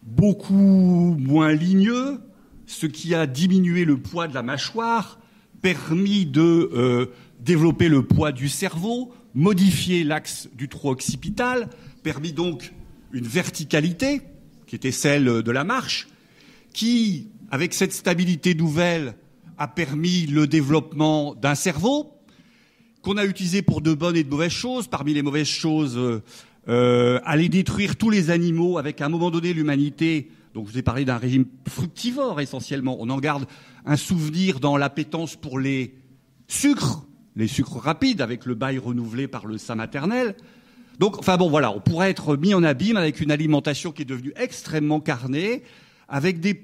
[0.01, 2.19] beaucoup moins ligneux,
[2.65, 5.19] ce qui a diminué le poids de la mâchoire,
[5.61, 7.05] permis de euh,
[7.39, 11.69] développer le poids du cerveau, modifier l'axe du trou occipital,
[12.03, 12.73] permis donc
[13.11, 14.21] une verticalité,
[14.67, 16.07] qui était celle de la marche,
[16.73, 19.15] qui, avec cette stabilité nouvelle,
[19.57, 22.13] a permis le développement d'un cerveau,
[23.01, 24.87] qu'on a utilisé pour de bonnes et de mauvaises choses.
[24.87, 26.21] Parmi les mauvaises choses, euh,
[26.67, 30.29] euh, aller détruire tous les animaux, avec à un moment donné l'humanité.
[30.53, 32.97] Donc je vous ai parlé d'un régime fructivore essentiellement.
[32.99, 33.45] On en garde
[33.85, 35.95] un souvenir dans l'appétence pour les
[36.47, 40.35] sucres, les sucres rapides avec le bail renouvelé par le sein maternel.
[40.99, 44.05] Donc, enfin bon, voilà, on pourrait être mis en abîme avec une alimentation qui est
[44.05, 45.63] devenue extrêmement carnée,
[46.07, 46.61] avec des,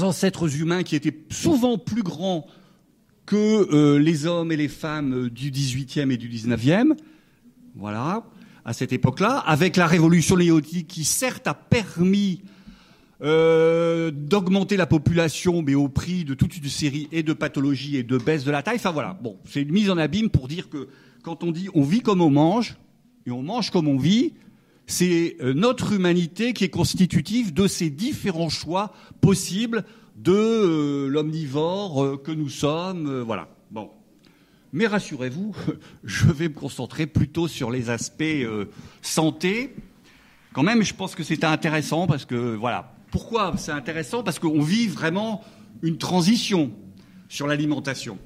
[0.00, 2.46] ancêtres humains qui étaient souvent plus grands
[3.26, 6.92] que les hommes et les femmes du 18e et du 19e.
[7.74, 8.24] Voilà,
[8.64, 12.42] à cette époque-là, avec la révolution néolithique qui certes a permis
[13.24, 18.02] euh, d'augmenter la population, mais au prix de toute une série et de pathologies et
[18.02, 18.76] de baisse de la taille.
[18.76, 20.88] Enfin voilà, bon, c'est une mise en abîme pour dire que
[21.22, 22.76] quand on dit on vit comme on mange
[23.26, 24.34] et on mange comme on vit,
[24.88, 29.84] c'est euh, notre humanité qui est constitutive de ces différents choix possibles
[30.16, 33.20] de euh, l'omnivore que nous sommes.
[33.20, 33.48] voilà.
[33.70, 33.90] Bon.
[34.72, 35.54] Mais rassurez-vous,
[36.02, 38.24] je vais me concentrer plutôt sur les aspects
[39.00, 39.76] santé.
[40.52, 44.62] Quand même, je pense que c'est intéressant parce que voilà, pourquoi c'est intéressant Parce qu'on
[44.62, 45.44] vit vraiment
[45.82, 46.72] une transition
[47.28, 48.18] sur l'alimentation.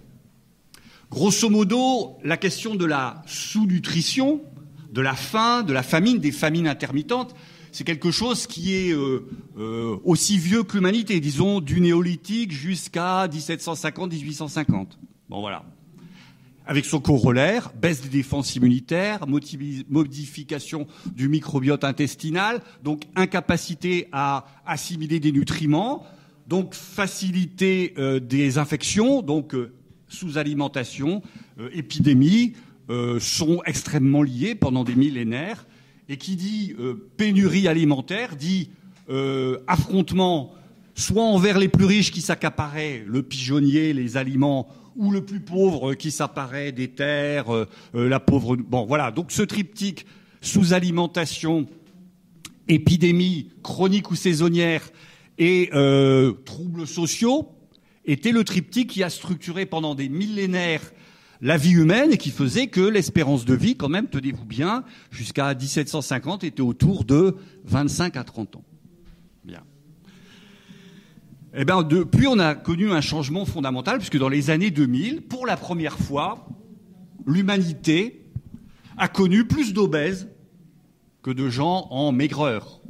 [1.10, 4.40] Grosso modo, la question de la sous-nutrition,
[4.90, 7.34] de la faim, de la famine, des famines intermittentes,
[7.72, 13.26] c'est quelque chose qui est euh, euh, aussi vieux que l'humanité, disons du néolithique jusqu'à
[13.26, 14.86] 1750-1850.
[15.28, 15.64] Bon voilà
[16.66, 19.20] avec son corollaire, baisse des défenses immunitaires,
[19.88, 26.04] modification du microbiote intestinal, donc incapacité à assimiler des nutriments,
[26.48, 29.72] donc facilité euh, des infections, donc euh,
[30.08, 31.22] sous-alimentation,
[31.60, 32.54] euh, épidémie,
[33.18, 35.66] sont extrêmement liées pendant des millénaires.
[36.08, 36.72] Et qui dit
[37.16, 38.70] pénurie alimentaire dit
[39.66, 40.54] affrontement
[40.94, 45.94] soit envers les plus riches qui s'accaparaient le pigeonnier, les aliments ou le plus pauvre
[45.94, 48.56] qui s'apparaît des terres, euh, euh, la pauvre.
[48.56, 49.10] Bon, voilà.
[49.10, 50.06] Donc ce triptyque
[50.40, 51.66] sous-alimentation,
[52.68, 54.90] épidémie chronique ou saisonnière
[55.38, 57.48] et euh, troubles sociaux
[58.04, 60.82] était le triptyque qui a structuré pendant des millénaires
[61.42, 65.54] la vie humaine et qui faisait que l'espérance de vie, quand même, tenez-vous bien, jusqu'à
[65.54, 68.64] 1750 était autour de 25 à 30 ans.
[71.58, 75.46] Eh bien, depuis, on a connu un changement fondamental, puisque dans les années 2000, pour
[75.46, 76.46] la première fois,
[77.26, 78.26] l'humanité
[78.98, 80.28] a connu plus d'obèses
[81.22, 82.82] que de gens en maigreur.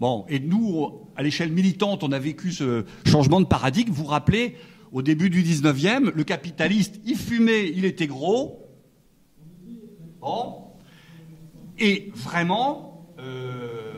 [0.00, 3.92] Bon, et nous, à l'échelle militante, on a vécu ce changement de paradigme.
[3.92, 4.56] Vous vous rappelez,
[4.90, 8.66] au début du 19e, le capitaliste, il fumait, il était gros.
[10.22, 10.54] Bon.
[11.78, 13.93] Et vraiment, euh,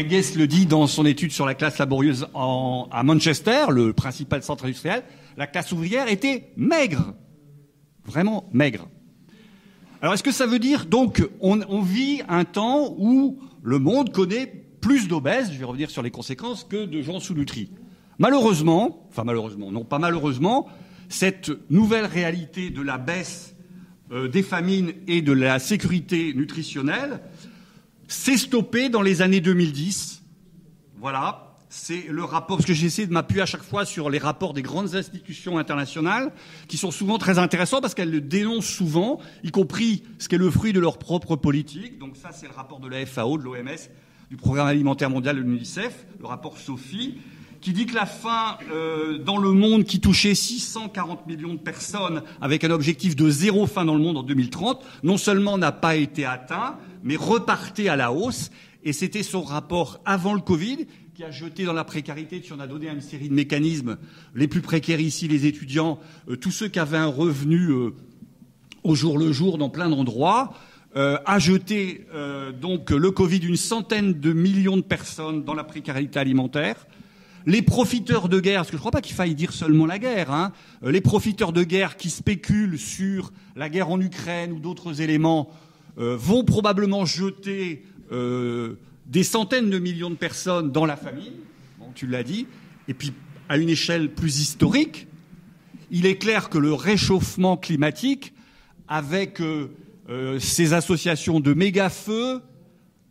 [0.00, 4.64] Engels le dit dans son étude sur la classe laborieuse à Manchester, le principal centre
[4.64, 5.02] industriel,
[5.36, 7.14] la classe ouvrière était maigre,
[8.04, 8.88] vraiment maigre.
[10.00, 14.46] Alors est-ce que ça veut dire donc on, vit un temps où le monde connaît
[14.80, 17.70] plus d'obèses, je vais revenir sur les conséquences, que de gens sous-nutris
[18.18, 20.66] Malheureusement, enfin malheureusement, non pas malheureusement,
[21.08, 23.54] cette nouvelle réalité de la baisse
[24.12, 27.20] euh, des famines et de la sécurité nutritionnelle
[28.10, 30.22] c'est stoppé dans les années 2010.
[30.98, 34.52] Voilà, c'est le rapport, parce que j'essaie de m'appuyer à chaque fois sur les rapports
[34.52, 36.32] des grandes institutions internationales,
[36.66, 40.38] qui sont souvent très intéressants parce qu'elles le dénoncent souvent, y compris ce qui est
[40.38, 41.98] le fruit de leur propre politique.
[41.98, 43.78] Donc ça, c'est le rapport de la FAO, de l'OMS,
[44.28, 47.20] du Programme alimentaire mondial de l'UNICEF, le rapport SOPHIE,
[47.60, 52.22] qui dit que la faim euh, dans le monde qui touchait 640 millions de personnes
[52.40, 55.96] avec un objectif de zéro faim dans le monde en 2030, non seulement n'a pas
[55.96, 58.50] été atteint, mais repartait à la hausse.
[58.82, 62.60] Et c'était son rapport avant le Covid qui a jeté dans la précarité, qui en
[62.60, 63.98] a donné une série de mécanismes.
[64.34, 65.98] Les plus précaires ici, les étudiants,
[66.30, 67.90] euh, tous ceux qui avaient un revenu euh,
[68.84, 70.54] au jour le jour dans plein d'endroits,
[70.92, 72.04] a jeté
[72.60, 76.84] donc le Covid une centaine de millions de personnes dans la précarité alimentaire
[77.46, 79.98] les profiteurs de guerre, parce que je ne crois pas qu'il faille dire seulement la
[79.98, 80.52] guerre, hein,
[80.84, 85.50] euh, les profiteurs de guerre qui spéculent sur la guerre en Ukraine ou d'autres éléments
[85.98, 88.74] euh, vont probablement jeter euh,
[89.06, 91.32] des centaines de millions de personnes dans la famine,
[91.78, 92.46] bon, tu l'as dit,
[92.88, 93.12] et puis
[93.48, 95.06] à une échelle plus historique,
[95.90, 98.32] il est clair que le réchauffement climatique,
[98.86, 99.42] avec
[100.38, 102.42] ces associations de méga-feux,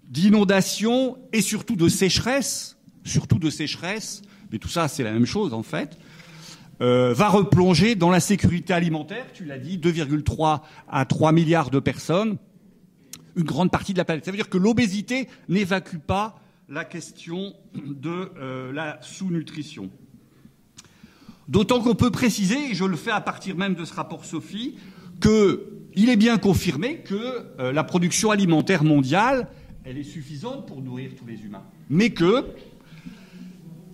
[0.10, 2.79] d'inondations et surtout de sécheresse,
[3.10, 5.98] surtout de sécheresse, mais tout ça c'est la même chose en fait,
[6.82, 11.80] euh, va replonger dans la sécurité alimentaire, tu l'as dit, 2,3 à 3 milliards de
[11.80, 12.38] personnes,
[13.36, 14.24] une grande partie de la planète.
[14.24, 19.90] Ça veut dire que l'obésité n'évacue pas la question de euh, la sous-nutrition.
[21.50, 24.78] D'autant qu'on peut préciser, et je le fais à partir même de ce rapport Sophie,
[25.20, 29.48] qu'il est bien confirmé que euh, la production alimentaire mondiale,
[29.84, 31.64] elle est suffisante pour nourrir tous les humains.
[31.90, 32.46] Mais que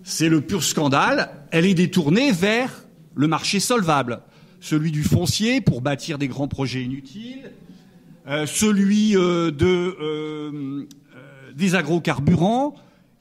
[0.08, 2.84] c'est le pur scandale, elle est détournée vers
[3.16, 4.20] le marché solvable,
[4.60, 7.50] celui du foncier pour bâtir des grands projets inutiles,
[8.28, 10.86] euh, celui euh, euh,
[11.56, 12.76] des agrocarburants,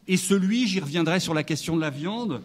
[0.08, 2.42] et celui, j'y reviendrai sur la question de la viande,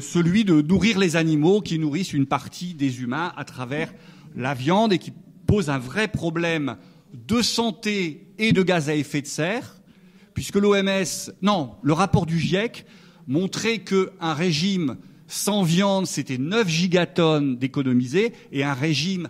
[0.00, 3.94] celui de nourrir les animaux qui nourrissent une partie des humains à travers
[4.34, 5.12] la viande et qui
[5.46, 6.78] pose un vrai problème
[7.12, 9.76] de santé et de gaz à effet de serre,
[10.34, 12.84] puisque l'OMS, non, le rapport du GIEC
[13.26, 19.28] montrait qu'un régime sans viande, c'était 9 gigatonnes d'économiser, et un régime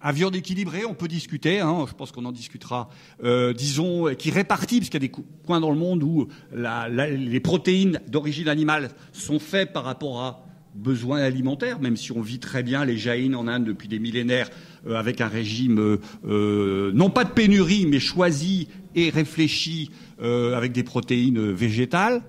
[0.00, 2.88] à viande équilibrée, on peut discuter, hein, je pense qu'on en discutera,
[3.24, 7.40] euh, disons, qui répartit, parce qu'il y a des coins dans le monde où les
[7.40, 12.62] protéines d'origine animale sont faites par rapport à besoins alimentaires, même si on vit très
[12.62, 14.48] bien les jaïnes en Inde depuis des millénaires
[14.86, 20.82] euh, avec un régime euh, non pas de pénurie, mais choisi et réfléchi avec des
[20.82, 22.22] protéines végétales,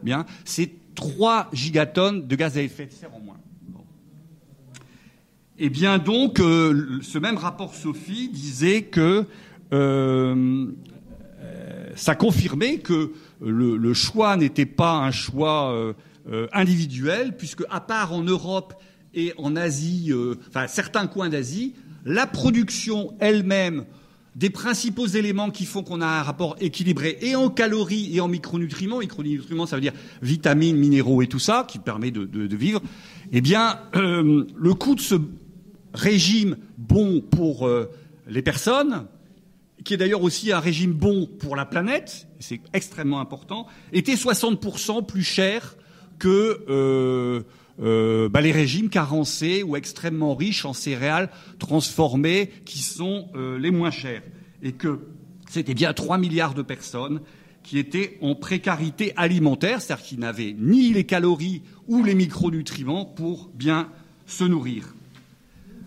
[0.46, 3.38] c'est 3 gigatonnes de gaz à effet de serre en moins.
[5.58, 9.26] Eh bien donc, euh, ce même rapport Sophie disait que
[9.72, 10.66] euh,
[11.96, 18.22] ça confirmait que le, choix n'était pas un choix euh, individuel, puisque à part en
[18.22, 18.74] Europe
[19.14, 20.12] et en Asie,
[20.50, 23.86] enfin certains coins d'Asie, la production elle-même
[24.40, 28.30] des principaux éléments qui font qu'on a un rapport équilibré et en calories et en
[28.30, 32.82] micronutriments, micronutriments ça veut dire vitamines, minéraux et tout ça, qui permet de, vivre,
[33.34, 35.16] eh bien, le coût de ce
[35.94, 37.92] régime bon pour euh,
[38.30, 39.08] les personnes,
[39.84, 45.06] qui est d'ailleurs aussi un régime bon pour la planète, c'est extrêmement important, était 60%
[45.06, 45.76] plus cher
[46.18, 47.42] que euh,
[47.82, 53.28] euh, bah, les régimes carencés ou extrêmement riches en céréales transformées qui sont
[53.60, 54.24] les moins chers.
[54.62, 55.00] Et que
[55.50, 57.22] c'était bien 3 milliards de personnes
[57.64, 63.50] qui étaient en précarité alimentaire, c'est-à-dire qui n'avaient ni les calories ou les micronutriments pour
[63.54, 63.90] bien
[64.26, 64.94] se nourrir.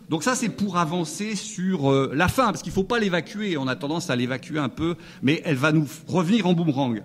[0.09, 3.57] Donc ça, c'est pour avancer sur euh, la fin, parce qu'il ne faut pas l'évacuer.
[3.57, 7.02] On a tendance à l'évacuer un peu, mais elle va nous revenir en boomerang.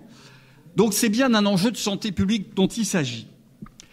[0.76, 3.26] Donc c'est bien un enjeu de santé publique dont il s'agit.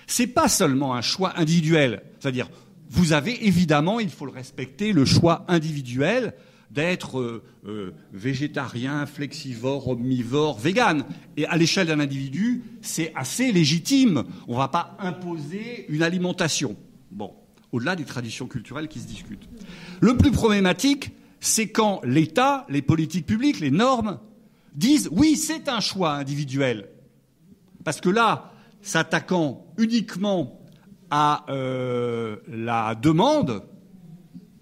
[0.07, 2.49] C'est pas seulement un choix individuel, c'est-à-dire
[2.89, 6.33] vous avez évidemment, il faut le respecter, le choix individuel
[6.71, 11.05] d'être euh, euh, végétarien, flexivore, omnivore, vegan.
[11.37, 14.23] Et à l'échelle d'un individu, c'est assez légitime.
[14.47, 16.75] On ne va pas imposer une alimentation.
[17.11, 17.33] Bon
[17.75, 19.49] au-delà des traditions culturelles qui se discutent.
[19.99, 24.19] Le plus problématique, c'est quand l'État, les politiques publiques, les normes
[24.75, 26.87] disent oui, c'est un choix individuel.
[27.83, 28.53] Parce que là,
[28.85, 30.61] s'attaquant uniquement
[31.09, 33.63] à euh, la demande,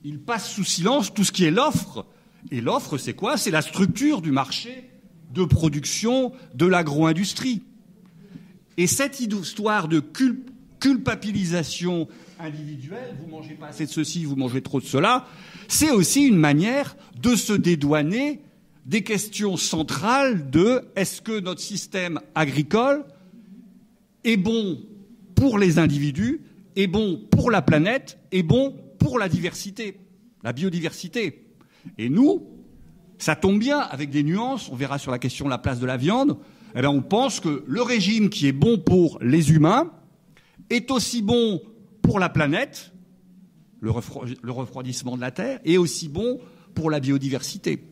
[0.06, 2.06] il passe sous silence tout ce qui est l'offre.
[2.50, 3.36] Et l'offre, c'est quoi?
[3.36, 4.90] C'est la structure du marché
[5.34, 7.64] de production de l'agro-industrie.
[8.78, 10.02] Et cette histoire de
[10.80, 12.08] culpabilisation
[12.40, 15.28] individuelle, vous mangez pas assez de ceci, vous mangez trop de cela,
[15.68, 18.42] c'est aussi une manière de se dédouaner
[18.86, 23.06] des questions centrales de est-ce que notre système agricole
[24.24, 24.80] est bon
[25.36, 26.42] pour les individus,
[26.76, 29.98] est bon pour la planète, est bon pour la diversité,
[30.44, 31.46] la biodiversité.
[31.98, 32.48] Et nous,
[33.18, 35.86] ça tombe bien avec des nuances, on verra sur la question de la place de
[35.86, 36.38] la viande,
[36.76, 39.92] eh bien on pense que le régime qui est bon pour les humains
[40.70, 41.62] est aussi bon
[42.02, 42.92] pour la planète,
[43.80, 46.40] le, refroidissement de la Terre, est aussi bon
[46.74, 47.84] pour la biodiversité.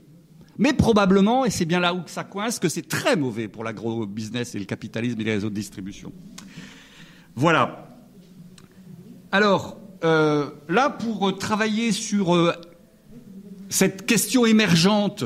[0.58, 4.56] Mais probablement, et c'est bien là où ça coince, que c'est très mauvais pour l'agro-business
[4.56, 6.12] et le capitalisme et les réseaux de distribution.
[7.36, 7.88] Voilà.
[9.32, 12.54] Alors, euh, là, pour travailler sur euh,
[13.70, 15.24] cette question émergente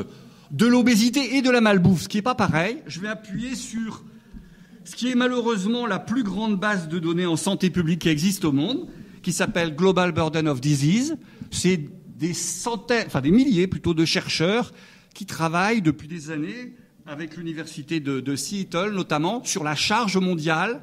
[0.50, 4.04] de l'obésité et de la malbouffe, ce qui n'est pas pareil, je vais appuyer sur
[4.84, 8.44] ce qui est malheureusement la plus grande base de données en santé publique qui existe
[8.44, 8.86] au monde,
[9.22, 11.16] qui s'appelle Global Burden of Disease.
[11.50, 11.80] C'est
[12.16, 14.72] des centaines, enfin des milliers plutôt de chercheurs
[15.16, 16.74] qui travaillent depuis des années
[17.06, 20.82] avec l'université de, Seattle notamment sur la charge mondiale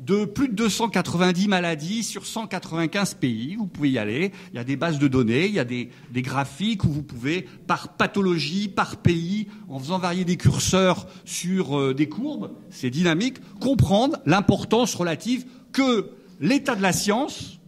[0.00, 3.56] de plus de 290 maladies sur 195 pays.
[3.56, 4.32] Vous pouvez y aller.
[4.52, 7.46] Il y a des bases de données, il y a des, graphiques où vous pouvez,
[7.66, 13.36] par pathologie, par pays, en faisant varier des curseurs sur euh, des courbes, c'est dynamique,
[13.60, 16.08] comprendre l'importance relative que
[16.40, 17.60] l'état de la science,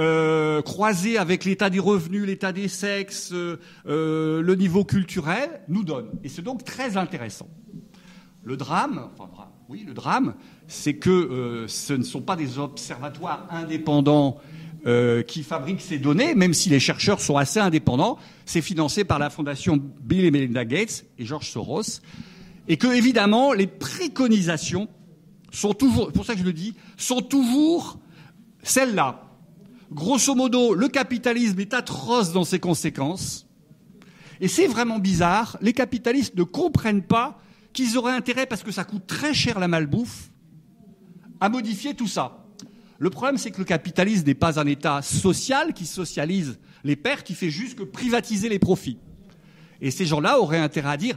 [0.00, 0.62] euh,
[1.18, 6.10] avec l'état des revenus, l'état des sexes, euh, le niveau culturel, nous donne.
[6.22, 7.48] Et c'est donc très intéressant.
[8.42, 10.34] Le drame, enfin, oui, le drame,
[10.68, 14.38] c'est que euh, ce ne sont pas des observatoires indépendants
[14.86, 18.18] euh, qui fabriquent ces données, même si les chercheurs sont assez indépendants.
[18.44, 22.02] C'est financé par la fondation Bill et Melinda Gates et George Soros.
[22.68, 24.88] Et que, évidemment, les préconisations
[25.50, 27.98] sont toujours, pour ça que je le dis, sont toujours
[28.62, 29.23] celles-là.
[29.94, 33.46] Grosso modo, le capitalisme est atroce dans ses conséquences.
[34.40, 37.40] Et c'est vraiment bizarre, les capitalistes ne comprennent pas
[37.72, 40.30] qu'ils auraient intérêt, parce que ça coûte très cher la malbouffe,
[41.40, 42.44] à modifier tout ça.
[42.98, 47.24] Le problème, c'est que le capitalisme n'est pas un État social qui socialise les pertes,
[47.24, 48.98] qui fait juste que privatiser les profits.
[49.80, 51.16] Et ces gens-là auraient intérêt à dire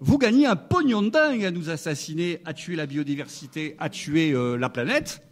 [0.00, 4.32] vous gagnez un pognon de dingue à nous assassiner, à tuer la biodiversité, à tuer
[4.32, 5.22] euh, la planète.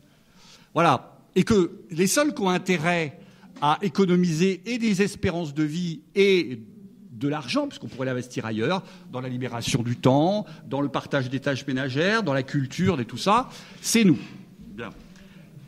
[0.74, 1.13] Voilà.
[1.37, 3.18] Et que les seuls qui ont intérêt
[3.61, 6.61] à économiser et des espérances de vie et
[7.12, 11.41] de l'argent, puisqu'on pourrait l'investir ailleurs, dans la libération du temps, dans le partage des
[11.41, 13.49] tâches ménagères, dans la culture et tout ça,
[13.80, 14.18] c'est nous.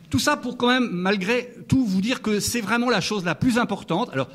[0.09, 3.35] Tout ça pour quand même, malgré tout, vous dire que c'est vraiment la chose la
[3.35, 4.09] plus importante.
[4.13, 4.29] Alors,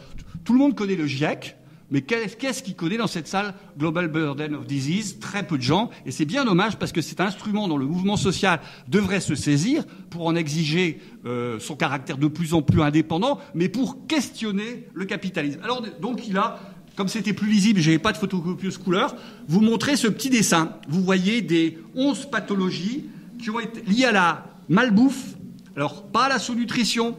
[0.44, 1.56] tout le monde connaît le GIEC,
[1.92, 5.18] mais qu'est-ce qu'il connaît dans cette salle Global Burden of Disease?
[5.20, 5.90] Très peu de gens.
[6.06, 9.34] Et c'est bien dommage parce que c'est un instrument dont le mouvement social devrait se
[9.34, 14.88] saisir pour en exiger euh, son caractère de plus en plus indépendant, mais pour questionner
[14.94, 15.60] le capitalisme.
[15.62, 16.60] Alors donc il a,
[16.96, 19.14] comme c'était plus lisible, je n'avais pas de photocopieuse couleur,
[19.46, 20.72] vous montrer ce petit dessin.
[20.88, 23.04] Vous voyez des 11 pathologies
[23.38, 25.34] qui ont été liées à la malbouffe.
[25.76, 27.18] Alors pas à la sous-nutrition,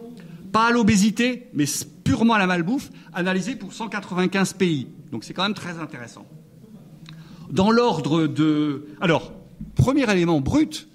[0.52, 1.68] pas à l'obésité, mais
[2.04, 4.88] purement à la malbouffe, analysée pour 195 pays.
[5.12, 6.26] Donc c'est quand même très intéressant.
[7.50, 8.88] Dans l'ordre de...
[9.00, 9.32] Alors,
[9.76, 10.88] premier élément brut,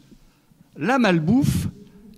[0.76, 1.68] la malbouffe,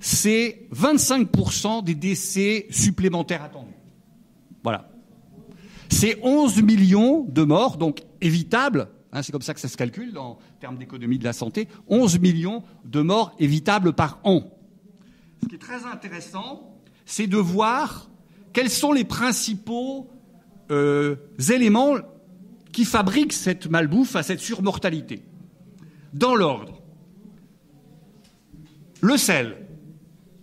[0.01, 3.75] c'est 25% des décès supplémentaires attendus.
[4.63, 4.91] Voilà.
[5.89, 10.17] C'est 11 millions de morts, donc évitables, hein, c'est comme ça que ça se calcule
[10.17, 14.45] en termes d'économie de la santé, 11 millions de morts évitables par an.
[15.43, 18.10] Ce qui est très intéressant, c'est de voir
[18.53, 20.11] quels sont les principaux
[20.71, 21.17] euh,
[21.51, 21.97] éléments
[22.73, 25.23] qui fabriquent cette malbouffe à cette surmortalité?
[26.13, 26.83] Dans l'ordre,
[29.01, 29.57] le sel,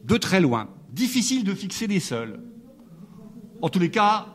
[0.04, 2.40] de très loin, difficile de fixer des seuls.
[3.62, 4.28] En tous les cas,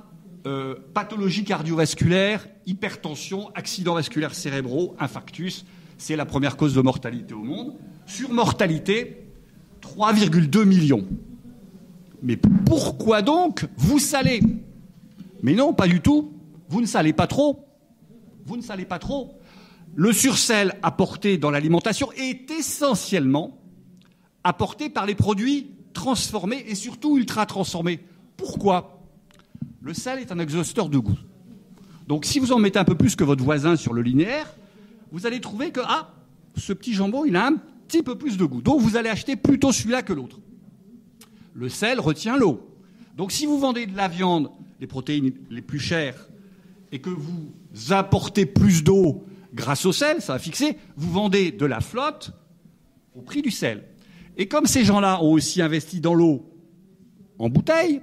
[0.47, 5.65] euh, pathologie cardiovasculaire, hypertension, accidents vasculaires cérébraux, infarctus,
[5.99, 7.75] c'est la première cause de mortalité au monde.
[8.07, 9.25] Surmortalité,
[9.81, 11.07] 3,2 millions.
[12.23, 14.41] Mais pourquoi donc vous salez?
[15.43, 16.33] Mais non, pas du tout.
[16.69, 17.67] Vous ne salez pas trop.
[18.47, 19.39] Vous ne salez pas trop.
[19.95, 23.59] Le sursel apporté dans l'alimentation est essentiellement
[24.45, 28.01] apporté par les produits transformés et surtout ultra transformés.
[28.37, 29.03] Pourquoi?
[29.83, 31.19] Le sel est un exhausteur de goût.
[32.09, 34.55] Donc si vous en mettez un peu plus que votre voisin sur le linéaire,
[35.11, 36.15] vous allez trouver que ah,
[36.57, 37.57] ce petit jambon, il a un
[37.87, 38.63] petit peu plus de goût.
[38.63, 40.39] Donc vous allez acheter plutôt celui-là que l'autre
[41.55, 42.69] le sel retient l'eau.
[43.17, 44.51] Donc si vous vendez de la viande,
[44.81, 46.29] les protéines les plus chères,
[46.91, 47.53] et que vous
[47.91, 49.25] apportez plus d'eau
[49.55, 52.33] grâce au sel, ça va fixer, vous vendez de la flotte
[53.15, 53.85] au prix du sel.
[54.37, 56.51] Et comme ces gens-là ont aussi investi dans l'eau
[57.39, 58.01] en bouteille,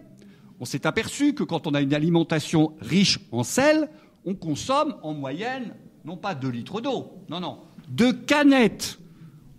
[0.60, 3.89] on s'est aperçu que quand on a une alimentation riche en sel,
[4.26, 5.74] on consomme en moyenne
[6.06, 9.00] non pas 2 litres d'eau, non, non, deux canettes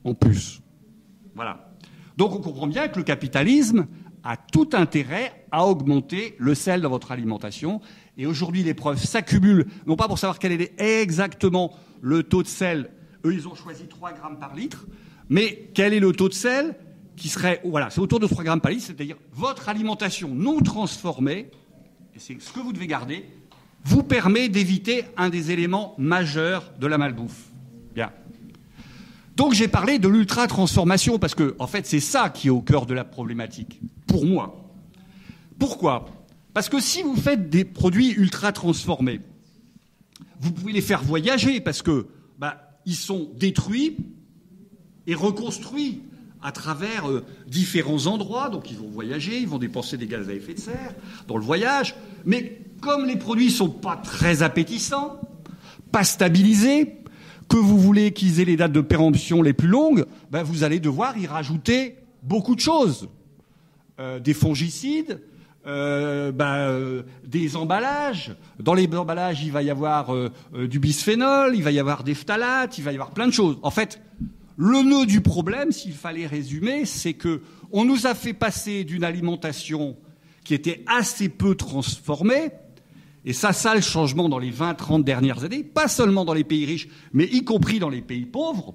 [0.04, 0.60] en plus.
[1.34, 1.69] Voilà.
[2.20, 3.86] Donc on comprend bien que le capitalisme
[4.24, 7.80] a tout intérêt à augmenter le sel dans votre alimentation.
[8.18, 12.46] Et aujourd'hui, les preuves s'accumulent, non pas pour savoir quel est exactement le taux de
[12.46, 12.90] sel.
[13.24, 14.86] Eux, ils ont choisi 3 grammes par litre.
[15.30, 16.76] Mais quel est le taux de sel
[17.16, 21.50] qui serait, voilà, c'est autour de 3 grammes par litre, c'est-à-dire votre alimentation non transformée,
[22.14, 23.24] et c'est ce que vous devez garder,
[23.84, 27.46] vous permet d'éviter un des éléments majeurs de la malbouffe.
[27.94, 28.12] Bien.
[29.40, 32.84] Donc j'ai parlé de l'ultra-transformation parce que, en fait, c'est ça qui est au cœur
[32.84, 34.70] de la problématique, pour moi.
[35.58, 36.10] Pourquoi?
[36.52, 39.22] Parce que si vous faites des produits ultra-transformés,
[40.40, 43.96] vous pouvez les faire voyager parce que bah, ils sont détruits
[45.06, 46.02] et reconstruits
[46.42, 48.50] à travers euh, différents endroits.
[48.50, 50.94] Donc ils vont voyager, ils vont dépenser des gaz à effet de serre
[51.28, 51.94] dans le voyage.
[52.26, 55.18] Mais comme les produits ne sont pas très appétissants,
[55.92, 56.99] pas stabilisés,
[57.50, 60.78] que vous voulez qu'ils aient les dates de péremption les plus longues, ben vous allez
[60.80, 63.08] devoir y rajouter beaucoup de choses.
[63.98, 65.20] Euh, des fongicides,
[65.66, 68.34] euh, ben, euh, des emballages.
[68.58, 70.14] Dans les emballages, il va y avoir
[70.54, 73.58] du bisphénol, il va y avoir des phtalates, il va y avoir plein de choses.
[73.62, 74.00] En fait,
[74.56, 77.42] le nœud du problème, s'il fallait résumer, c'est que
[77.72, 79.96] on nous a fait passer d'une alimentation
[80.44, 82.52] qui était assez peu transformée
[83.24, 86.64] et ça, ça le changement dans les 20-30 dernières années, pas seulement dans les pays
[86.64, 88.74] riches, mais y compris dans les pays pauvres,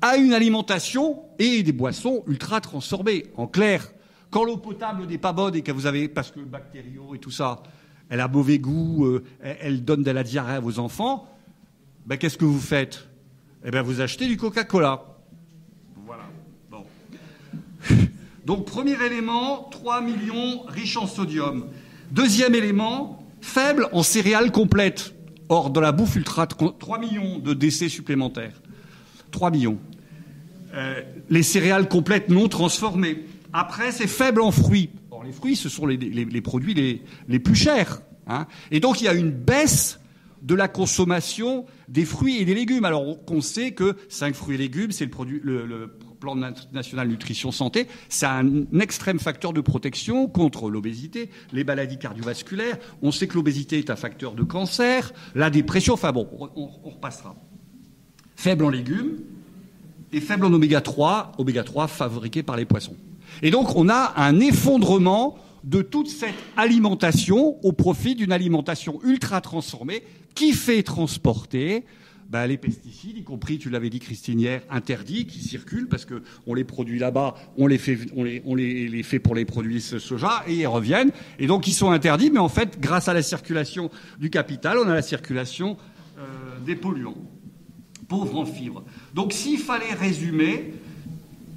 [0.00, 3.26] à une alimentation et des boissons ultra transformées.
[3.36, 3.90] En clair,
[4.30, 7.32] quand l'eau potable n'est pas bonne et que vous avez, parce que bactériaux et tout
[7.32, 7.62] ça,
[8.08, 11.28] elle a mauvais goût, euh, elle donne de la diarrhée à vos enfants,
[12.06, 13.08] ben, qu'est-ce que vous faites?
[13.64, 15.04] Eh bien, vous achetez du Coca-Cola.
[16.06, 16.24] Voilà.
[18.46, 21.66] Donc, premier élément, 3 millions riches en sodium.
[22.10, 25.14] Deuxième élément, faible en céréales complètes.
[25.48, 28.62] Or, dans la bouffe ultra, 3 millions de décès supplémentaires.
[29.32, 29.78] 3 millions.
[30.74, 33.24] Euh, les céréales complètes non transformées.
[33.52, 34.90] Après, c'est faible en fruits.
[35.10, 38.02] Or, les fruits, ce sont les, produits les, plus chers.
[38.28, 38.46] Hein.
[38.70, 39.98] Et donc, il y a une baisse
[40.42, 42.84] de la consommation des fruits et des légumes.
[42.84, 47.50] Alors, on sait que 5 fruits et légumes, c'est le, produit, le plan national nutrition
[47.50, 52.78] santé, c'est un extrême facteur de protection contre l'obésité, les maladies cardiovasculaires.
[53.02, 55.94] On sait que l'obésité est un facteur de cancer, la dépression.
[55.94, 57.34] Enfin bon, on, repassera.
[58.36, 59.18] Faible en légumes
[60.12, 62.96] et faible en oméga 3, oméga 3 fabriqué par les poissons.
[63.42, 69.40] Et donc on a un effondrement de toute cette alimentation au profit d'une alimentation ultra
[69.40, 70.02] transformée
[70.34, 71.84] qui fait transporter
[72.30, 76.54] bah, les pesticides, y compris, tu l'avais dit Christine hier, interdits, qui circulent parce qu'on
[76.54, 80.44] les produit là-bas, on, les fait, on, les, on les, fait pour les produits soja
[80.46, 81.10] et ils reviennent.
[81.40, 84.88] Et donc ils sont interdits, mais en fait, grâce à la circulation du capital, on
[84.88, 85.76] a la circulation
[86.18, 86.22] euh,
[86.64, 87.18] des polluants.
[88.06, 88.84] Pauvres en fibres.
[89.12, 90.74] Donc s'il fallait résumer,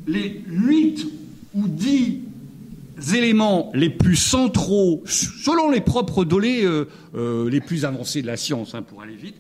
[0.08, 1.08] les 8
[1.54, 2.20] ou 10
[3.14, 8.38] éléments les plus centraux, selon les propres données euh, euh, les plus avancées de la
[8.38, 9.36] science, hein, pour aller vite,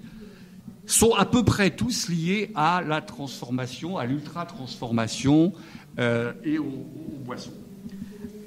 [0.85, 5.53] sont à peu près tous liés à la transformation, à l'ultra-transformation
[5.99, 6.85] euh, et aux,
[7.25, 7.53] boissons.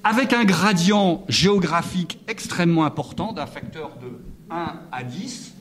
[0.04, 4.08] Avec un gradient géographique extrêmement important d'un facteur de
[4.50, 5.55] 1 à 10.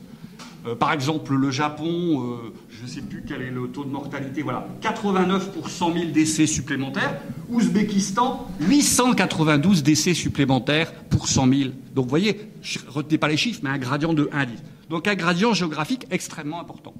[0.66, 3.90] Euh, par exemple, le Japon, euh, je ne sais plus quel est le taux de
[3.90, 7.20] mortalité, voilà, 89 pour 100 000 décès supplémentaires.
[7.50, 11.70] Ouzbékistan, 892 décès supplémentaires pour 100 000.
[11.94, 12.50] Donc vous voyez,
[12.88, 14.54] retenez pas les chiffres, mais un gradient de 1 à 10.
[14.90, 16.94] Donc un gradient géographique extrêmement important.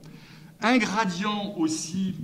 [0.62, 2.14] Un gradient aussi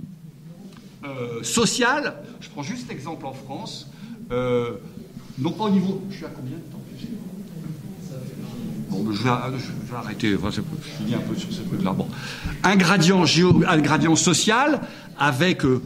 [1.03, 3.89] euh, social, je prends juste l'exemple en France,
[4.31, 6.01] non pas au niveau...
[6.09, 6.82] Je suis à combien de temps?
[8.93, 9.29] Bon, je, vais,
[9.95, 10.37] arrêter, je
[10.97, 11.93] finis un peu sur ce truc-là.
[11.93, 12.07] Bon.
[12.63, 13.23] Un, gradient
[13.67, 14.81] un gradient social
[15.17, 15.81] avec euh,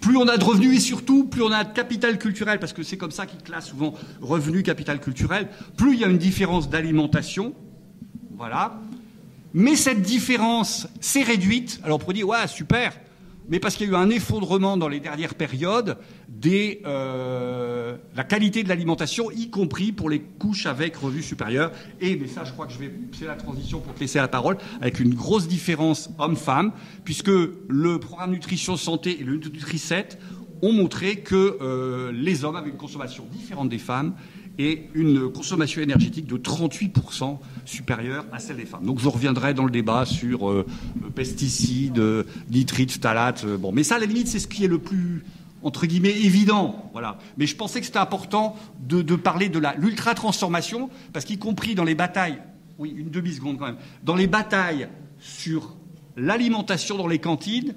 [0.00, 2.82] plus on a de revenus et surtout plus on a de capital culturel, parce que
[2.82, 6.68] c'est comme ça qu'ils classent souvent revenu, capital culturel, plus il y a une différence
[6.68, 7.54] d'alimentation.
[8.36, 8.80] Voilà.
[9.54, 11.80] Mais cette différence s'est réduite.
[11.84, 12.92] Alors on pourrait dire, ouais, super,
[13.50, 15.98] mais parce qu'il y a eu un effondrement dans les dernières périodes
[16.28, 21.72] des euh, la qualité de l'alimentation, y compris pour les couches avec revenus supérieurs.
[22.00, 24.28] Et mais ça, je crois que je vais c'est la transition pour te laisser la
[24.28, 26.72] parole, avec une grosse différence homme-femme,
[27.04, 30.16] puisque le programme nutrition santé et le Nutri-7
[30.62, 34.14] ont montré que euh, les hommes avaient une consommation différente des femmes
[34.60, 38.84] et une consommation énergétique de 38% supérieure à celle des femmes.
[38.84, 40.66] Donc je reviendrai dans le débat sur euh,
[41.14, 42.02] pesticides,
[42.50, 43.44] nitrites, phtalates.
[43.44, 45.24] Euh, bon, mais ça, à la limite, c'est ce qui est le plus
[45.62, 47.18] entre guillemets évident, voilà.
[47.36, 51.84] Mais je pensais que c'était important de, parler de l'ultra transformation parce qu'y compris dans
[51.84, 52.38] les batailles,
[52.78, 54.88] oui, une demi seconde quand même, dans les batailles
[55.18, 55.76] sur
[56.16, 57.74] l'alimentation dans les cantines,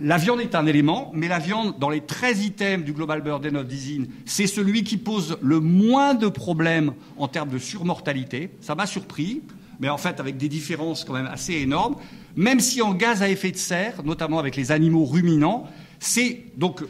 [0.00, 3.56] la viande est un élément, mais la viande, dans les 13 items du Global Burden
[3.56, 8.50] of Disease, c'est celui qui pose le moins de problèmes en termes de surmortalité.
[8.60, 9.42] Ça m'a surpris,
[9.80, 11.96] mais en fait avec des différences quand même assez énormes.
[12.36, 15.68] Même si en gaz à effet de serre, notamment avec les animaux ruminants,
[15.98, 16.82] c'est donc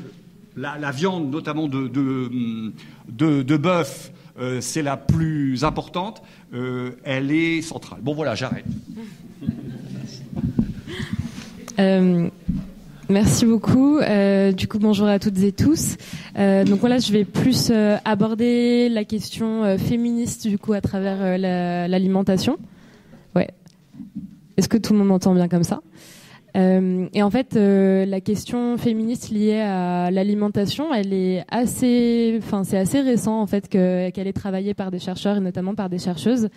[0.57, 6.23] la, viande, notamment de, bœuf, euh, c'est la plus importante.
[6.53, 8.01] Euh, elle est centrale.
[8.03, 8.65] Bon voilà, j'arrête.
[11.79, 12.29] Euh,
[13.11, 13.99] Merci beaucoup.
[14.01, 15.97] Euh, du coup, bonjour à toutes et tous.
[16.39, 20.83] Euh, donc voilà, je vais plus euh, aborder la question euh, féministe du coup à
[20.83, 22.59] travers l'alimentation.
[23.35, 23.49] ouais.
[24.59, 25.81] Est-ce que tout le monde m'entend bien comme ça?
[26.55, 33.01] Et en fait, la question féministe liée à l'alimentation, elle est assez, enfin c'est assez
[33.01, 36.49] récent en fait qu'elle est travaillée par des chercheurs et notamment par des chercheuses.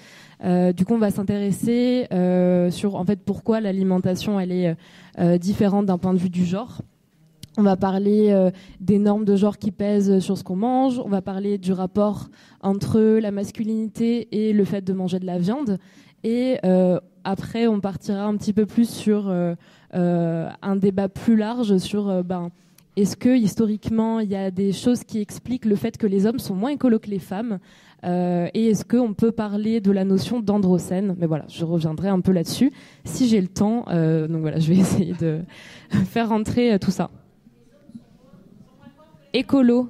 [0.42, 2.08] Du coup, on va s'intéresser
[2.72, 4.76] sur en fait pourquoi l'alimentation elle est
[5.20, 6.82] euh, différentes d'un point de vue du genre.
[7.58, 11.00] On va parler euh, des normes de genre qui pèsent sur ce qu'on mange.
[11.04, 12.30] On va parler du rapport
[12.62, 15.80] entre la masculinité et le fait de manger de la viande.
[16.24, 19.30] Et euh, après, on partira un petit peu plus sur
[19.94, 22.52] un débat plus large sur ben,
[22.96, 26.40] est-ce que historiquement il y a des choses qui expliquent le fait que les hommes
[26.40, 27.60] sont moins écolos que les femmes?
[28.04, 31.16] Euh, et est-ce qu'on peut parler de la notion d'androcène?
[31.18, 32.72] Mais voilà, je reviendrai un peu là-dessus
[33.04, 33.86] si j'ai le temps.
[33.90, 35.42] Euh, donc voilà, je vais essayer de
[36.06, 37.10] faire rentrer euh, tout ça.
[39.34, 39.88] Écolo.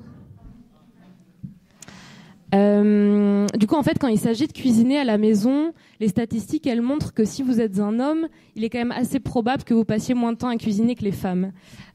[2.53, 6.67] Euh, du coup, en fait, quand il s'agit de cuisiner à la maison, les statistiques,
[6.67, 9.73] elles montrent que si vous êtes un homme, il est quand même assez probable que
[9.73, 11.51] vous passiez moins de temps à cuisiner que les femmes.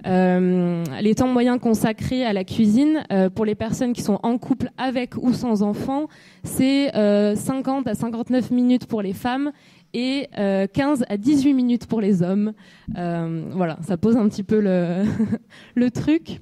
[0.06, 4.38] Euh, les temps moyens consacrés à la cuisine, euh, pour les personnes qui sont en
[4.38, 6.08] couple avec ou sans enfants,
[6.42, 9.52] c'est 50 à 59 minutes pour les femmes
[9.92, 12.52] et 15 à 18 minutes pour les hommes.
[12.94, 15.04] voilà, ça pose un petit peu le,
[15.74, 16.40] le truc.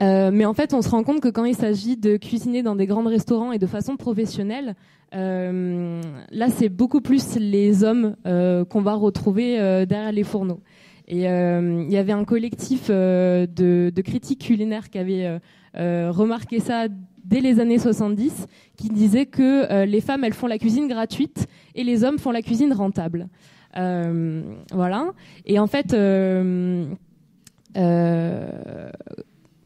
[0.00, 2.86] Mais en fait, on se rend compte que quand il s'agit de cuisiner dans des
[2.86, 4.74] grands restaurants et de façon professionnelle,
[5.12, 10.60] là, c'est beaucoup plus les hommes qu'on va retrouver derrière les fourneaux.
[11.08, 13.46] Et il y avait un collectif de,
[13.94, 15.40] de, critiques culinaires qui avait
[15.74, 16.86] remarqué ça
[17.28, 18.46] dès les années 70
[18.76, 22.30] qui disait que euh, les femmes elles font la cuisine gratuite et les hommes font
[22.30, 23.28] la cuisine rentable.
[23.76, 24.42] Euh,
[24.72, 25.12] voilà.
[25.44, 26.86] Et en fait, euh,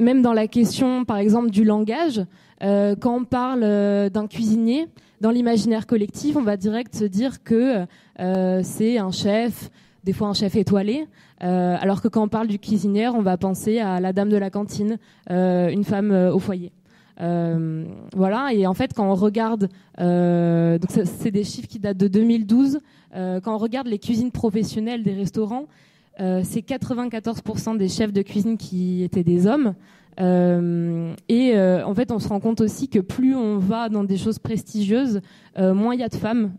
[0.03, 2.23] même dans la question, par exemple, du langage,
[2.61, 3.61] quand on parle
[4.11, 4.87] d'un cuisinier,
[5.21, 7.85] dans l'imaginaire collectif, on va direct se dire que
[8.63, 9.71] c'est un chef,
[10.05, 11.07] des fois un chef étoilé,
[11.41, 14.51] alors que quand on parle du cuisinière, on va penser à la dame de la
[14.51, 14.99] cantine,
[15.29, 16.71] une femme au foyer.
[17.21, 17.85] Euh,
[18.15, 19.69] voilà, et en fait, quand on regarde,
[20.01, 22.81] euh, donc c'est des chiffres qui datent de 2012,
[23.15, 25.67] euh, quand on regarde les cuisines professionnelles des restaurants,
[26.19, 29.75] c'est 94% des chefs de cuisine qui étaient des hommes.
[30.19, 34.39] et en fait, on se rend compte aussi que plus on va dans des choses
[34.39, 35.21] prestigieuses,
[35.59, 36.53] moins il y a de femmes.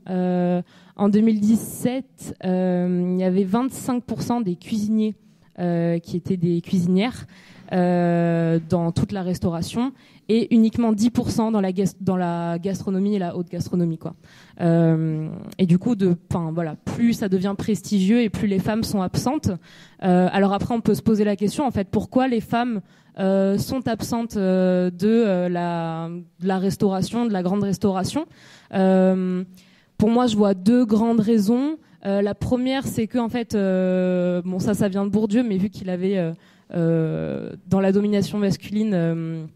[0.95, 5.15] en 2017, il y avait 25% des cuisiniers
[5.57, 7.25] qui étaient des cuisinières.
[7.71, 9.93] Dans toute la restauration
[10.29, 13.97] et uniquement 10% dans la, dans la gastronomie et la haute gastronomie.
[13.97, 14.13] Quoi.
[14.61, 16.15] Euh, et du coup, de,
[16.53, 19.51] voilà, plus ça devient prestigieux et plus les femmes sont absentes.
[20.03, 22.81] Euh, alors après, on peut se poser la question, en fait, pourquoi les femmes
[23.19, 26.09] euh, sont absentes euh, de euh, la,
[26.39, 28.25] de, la, restauration, de la grande restauration?
[28.73, 29.43] Euh,
[29.97, 31.77] Pour moi, je vois deux grandes raisons.
[32.03, 33.53] la première, c'est que en fait,
[34.45, 36.33] bon, ça, ça vient de Bourdieu, mais vu qu'il avait
[36.71, 39.47] dans la domination masculine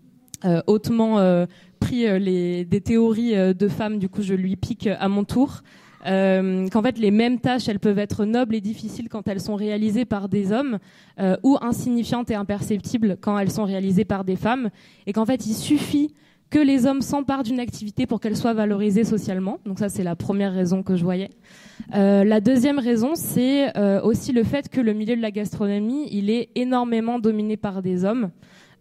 [0.45, 1.47] euh, hautement euh,
[1.79, 5.63] pris euh, les, des théories de femmes, du coup je lui pique à mon tour.
[6.03, 10.05] qu'en fait les mêmes tâches elles peuvent être nobles et difficiles quand elles sont réalisées
[10.05, 10.77] par des hommes
[11.43, 14.69] ou insignifiantes et imperceptibles quand elles sont réalisées par des femmes
[15.05, 16.13] et qu'en fait il suffit
[16.49, 19.59] que les hommes s'emparent d'une activité pour qu'elle soit valorisée socialement.
[19.65, 21.29] Donc ça, c'est la première raison que je voyais.
[21.93, 26.07] Euh, la deuxième raison, c'est euh, aussi le fait que le milieu de la gastronomie,
[26.11, 28.31] il est énormément dominé par des hommes.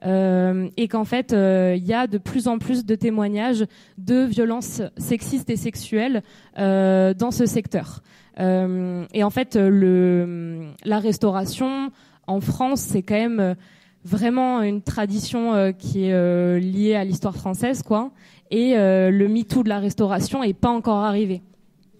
[0.04, 3.64] Euh, et qu'en fait, il y a de plus en plus de témoignages
[3.98, 6.22] de violences sexistes et sexuelles
[6.56, 8.02] dans ce secteur.
[8.38, 11.90] et en fait, la restauration
[12.26, 13.56] en France, c'est quand même
[14.04, 18.10] vraiment une tradition qui est liée à l'histoire française, quoi.
[18.50, 21.40] Et le MeToo de la restauration est pas encore arrivé.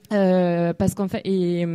[0.09, 1.67] Parce qu'en fait, et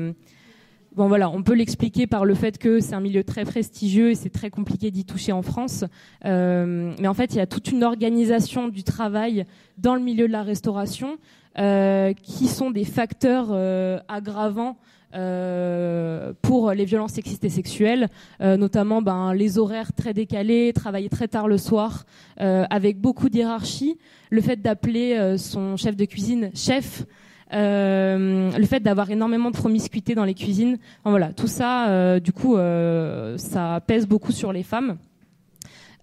[0.94, 4.16] Bon voilà, on peut l'expliquer par le fait que c'est un milieu très prestigieux et
[4.16, 5.86] c'est très compliqué d'y toucher en France.
[6.26, 9.46] Euh, mais en fait, il y a toute une organisation du travail
[9.78, 11.16] dans le milieu de la restauration
[11.58, 14.76] euh, qui sont des facteurs euh, aggravants
[15.14, 18.10] euh, pour les violences sexistes et sexuelles,
[18.42, 22.06] euh, notamment ben, les horaires très décalés, travailler très tard le soir,
[22.42, 23.98] euh, avec beaucoup d'hierarchie,
[24.30, 27.06] le fait d'appeler son chef de cuisine chef.
[27.54, 30.78] Euh, le fait d'avoir énormément de promiscuité dans les cuisines.
[31.04, 34.98] voilà, tout ça, euh, du coup, euh, ça pèse beaucoup sur les femmes.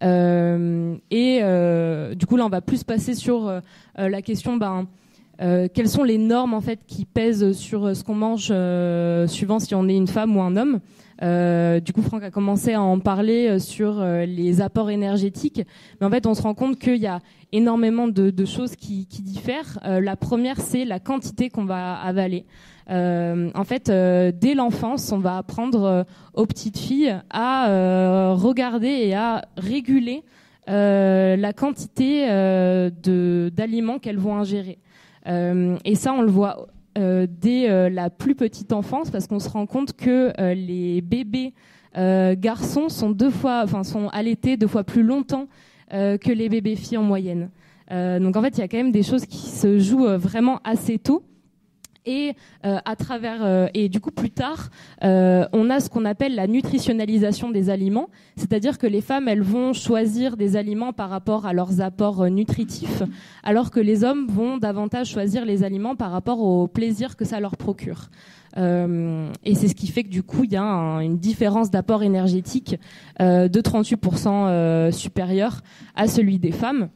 [0.02, 1.40] et
[2.16, 3.60] du coup, là, on va plus passer sur
[3.96, 4.86] la question, ben,
[5.38, 8.52] quelles sont les normes en fait qui pèsent sur ce qu'on mange,
[9.30, 10.80] suivant si on est une femme ou un homme.
[11.22, 15.62] Euh, du coup, Franck a commencé à en parler euh, sur euh, les apports énergétiques.
[16.00, 17.20] Mais en fait, on se rend compte qu'il y a
[17.52, 19.78] énormément de, choses qui, diffèrent.
[19.82, 22.44] la première, c'est la quantité qu'on va avaler.
[22.90, 26.04] en fait, dès l'enfance, on va apprendre
[26.34, 30.24] aux petites filles à regarder et à réguler
[30.66, 32.26] la quantité
[33.00, 34.78] d'aliments qu'elles vont ingérer.
[35.26, 36.68] et ça, on le voit
[37.28, 41.54] dès euh, la plus petite enfance parce qu'on se rend compte que euh, les bébés
[41.94, 45.48] garçons sont deux fois, sont allaités deux fois plus longtemps
[45.90, 47.50] que les bébés filles en moyenne.
[47.90, 50.98] donc en fait, il y a quand même des choses qui se jouent vraiment assez
[50.98, 51.24] tôt
[52.08, 52.34] et
[52.64, 54.70] euh, à travers euh, et du coup plus tard
[55.04, 58.08] euh, on a ce qu'on appelle la nutritionnalisation des aliments.
[58.36, 63.02] C'est-à-dire que les femmes elles vont choisir des aliments par rapport à leurs apports nutritifs
[63.44, 67.38] alors que les hommes vont davantage choisir les aliments par rapport au plaisir que ça
[67.38, 68.08] leur procure.
[68.56, 72.76] Et c'est ce qui fait que du coup il y a une différence d'apport énergétique
[73.20, 75.60] de 38% supérieur
[75.94, 76.88] à celui des femmes.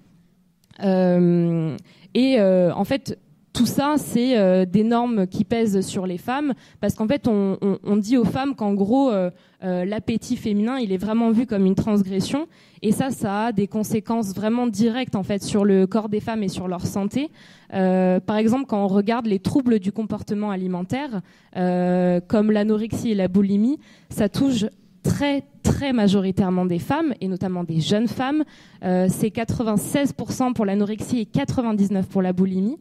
[2.14, 3.18] Et en fait
[3.52, 7.96] tout ça, c'est euh, des normes qui pèsent sur les femmes, parce qu'en fait, on,
[7.96, 9.30] dit aux femmes qu'en gros, euh,
[9.62, 12.46] euh, l'appétit féminin, il est vraiment vu comme une transgression,
[12.80, 16.42] et ça, ça a des conséquences vraiment directes en fait sur le corps des femmes
[16.42, 17.30] et sur leur santé.
[17.70, 21.20] par exemple, quand on regarde les troubles du comportement alimentaire,
[21.54, 23.78] comme l'anorexie et la boulimie,
[24.08, 24.64] ça touche
[25.02, 28.44] très très majoritairement des femmes et notamment des jeunes femmes.
[28.82, 32.78] C'est 96% pour l'anorexie et 99% pour la boulimie.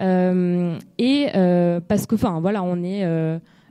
[0.00, 3.02] Euh, et euh, parce que, enfin, voilà, on est,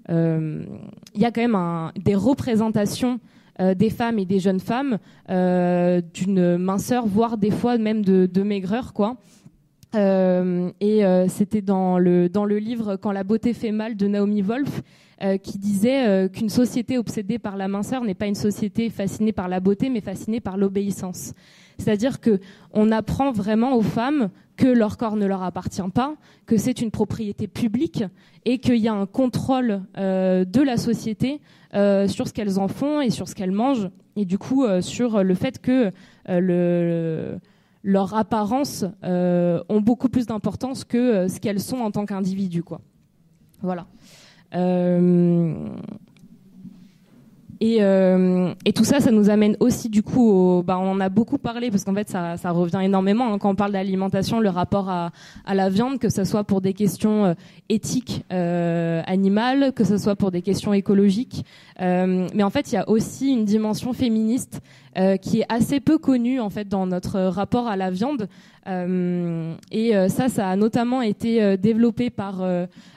[0.09, 3.19] il y a quand même des représentations
[3.59, 4.97] des femmes et des jeunes femmes
[5.27, 9.17] d'une minceur, voire des fois même de, maigreur, quoi.
[9.95, 14.07] Euh, et euh, c'était dans le dans le livre Quand la beauté fait mal de
[14.07, 14.81] Naomi Wolf
[15.21, 19.49] euh, qui disait qu'une société obsédée par la minceur n'est pas une société fascinée par
[19.49, 21.33] la beauté mais fascinée par l'obéissance.
[21.77, 22.39] C'est-à-dire que
[22.71, 24.29] on apprend vraiment aux femmes
[24.61, 28.03] que leur corps ne leur appartient pas, que c'est une propriété publique
[28.45, 31.41] et qu'il y a un contrôle de la société
[31.73, 35.33] sur ce qu'elles en font et sur ce qu'elles mangent et du coup sur le
[35.33, 35.91] fait que
[36.27, 37.39] le
[37.83, 42.63] leur apparence euh, ont beaucoup plus d'importance que euh, ce qu'elles sont en tant qu'individus.
[43.61, 43.87] Voilà.
[47.61, 51.09] Euh, euh, et, tout ça, ça nous amène aussi du coup, bah, on en a
[51.09, 54.89] beaucoup parlé parce qu'en fait, ça, revient énormément hein, quand on parle d'alimentation, le rapport
[54.89, 55.11] à,
[55.45, 57.33] à, la viande, que ce soit pour des questions euh,
[57.69, 61.45] éthiques euh, animales, que ce soit pour des questions écologiques.
[61.81, 64.61] Euh, mais en fait, il y a aussi une dimension féministe
[64.97, 68.27] euh, qui est assez peu connue en fait dans notre rapport à la viande.
[68.67, 72.43] et ça, ça a notamment été développé par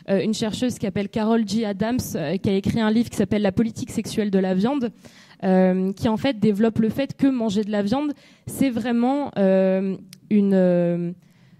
[0.08, 1.64] une chercheuse qui s'appelle Carol G.
[1.64, 2.00] Adams,
[2.42, 4.90] qui a écrit un livre qui s'appelle La politique sexuelle de la viande,
[5.44, 8.14] euh, qui en fait développe le fait que manger de la viande,
[8.46, 9.94] c'est vraiment euh,
[10.30, 11.12] une euh,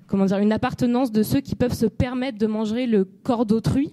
[0.07, 3.93] comment dire une appartenance de ceux qui peuvent se permettre de manger le corps d'autrui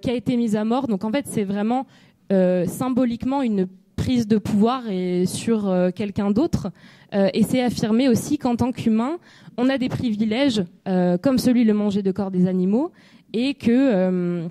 [0.00, 0.86] qui a été mis à mort.
[0.86, 1.86] Donc en fait, c'est vraiment
[2.30, 3.66] symboliquement une
[3.96, 6.70] prise de pouvoir et sur quelqu'un d'autre.
[7.12, 9.18] et c'est affirmer aussi qu'en tant qu'humain,
[9.56, 10.64] on a des privilèges
[11.22, 12.92] comme celui de manger de corps des animaux
[13.32, 14.48] et que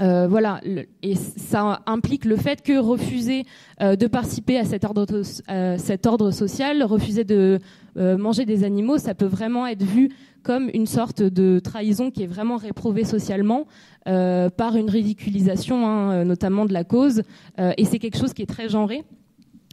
[0.00, 0.60] euh, voilà,
[1.02, 3.44] et ça implique le fait que refuser
[3.80, 7.58] euh, de participer à cet ordre, euh, social, refuser de
[7.96, 10.10] manger des animaux, ça peut vraiment être vu
[10.44, 13.66] comme une sorte de trahison qui est vraiment réprouvée socialement
[14.04, 17.22] par une ridiculisation, hein, notamment de la cause,
[17.58, 19.04] et c'est quelque chose qui est très genré.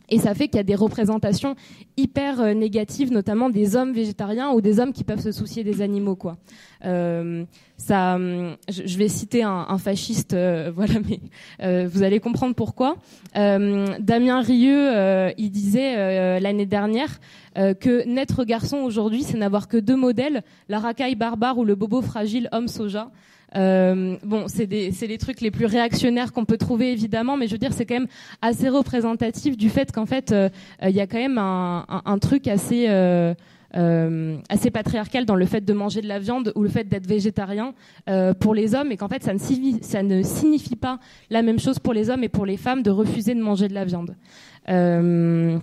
[0.10, 1.56] Et ça fait qu'il y a des représentations
[1.98, 5.82] hyper euh, négatives, notamment des hommes végétariens ou des hommes qui peuvent se soucier des
[5.82, 6.38] animaux, quoi.
[6.84, 7.46] Euh,
[7.78, 12.98] ça, hum, je vais citer un, fasciste, euh, voilà, mais vous allez comprendre pourquoi.
[13.34, 17.20] Damien Rieu, il disait l'année dernière
[17.56, 22.02] que naître garçon aujourd'hui, c'est n'avoir que deux modèles la racaille barbare ou le bobo
[22.02, 23.12] fragile homme soja.
[23.56, 27.58] Euh, bon, c'est les trucs les plus réactionnaires qu'on peut trouver évidemment, mais je veux
[27.58, 28.08] dire c'est quand même
[28.42, 30.50] assez représentatif du fait qu'en fait euh,
[30.84, 33.34] il y a quand même un, un, truc assez euh,
[33.76, 37.08] euh, assez patriarcal dans le fait de manger de la viande ou le fait d'être
[37.08, 37.74] végétarien
[38.10, 39.40] euh, pour les hommes et qu'en fait ça ne,
[39.82, 41.00] ça ne signifie pas
[41.30, 43.74] la même chose pour les hommes et pour les femmes de refuser de manger de
[43.74, 44.16] la viande.
[44.70, 45.60] Euh,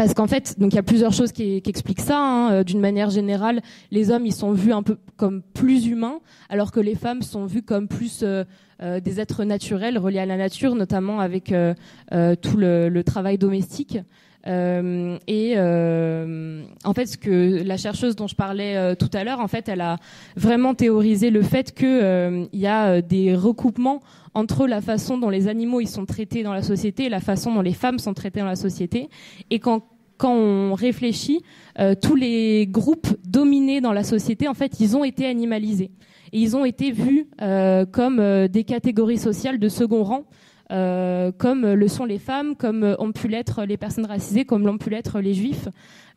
[0.00, 2.18] parce qu'en fait, donc il y a plusieurs choses qui, expliquent ça.
[2.18, 2.52] Hein.
[2.52, 6.72] Euh, d'une manière générale, les hommes ils sont vus un peu comme plus humains, alors
[6.72, 8.44] que les femmes sont vues comme plus euh,
[8.82, 13.98] euh des êtres naturels reliés à la nature, notamment avec tout le, travail domestique.
[14.46, 19.68] Et en fait, ce que la chercheuse dont je parlais tout à l'heure, en fait,
[19.68, 19.98] elle a
[20.36, 24.00] vraiment théorisé le fait que il y a des recoupements
[24.34, 27.54] entre la façon dont les animaux ils sont traités dans la société et la façon
[27.54, 29.08] dont les femmes sont traitées dans la société.
[29.50, 29.82] Et quand
[30.20, 31.42] quand on réfléchit,
[31.78, 35.90] euh, tous les groupes dominés dans la société, en fait, ils ont été animalisés.
[36.32, 40.24] Et ils ont été vus euh, comme euh, des catégories sociales de second rang,
[40.70, 44.78] euh, comme le sont les femmes, comme ont pu l'être les personnes racisées, comme l'ont
[44.78, 45.68] pu l'être les juifs.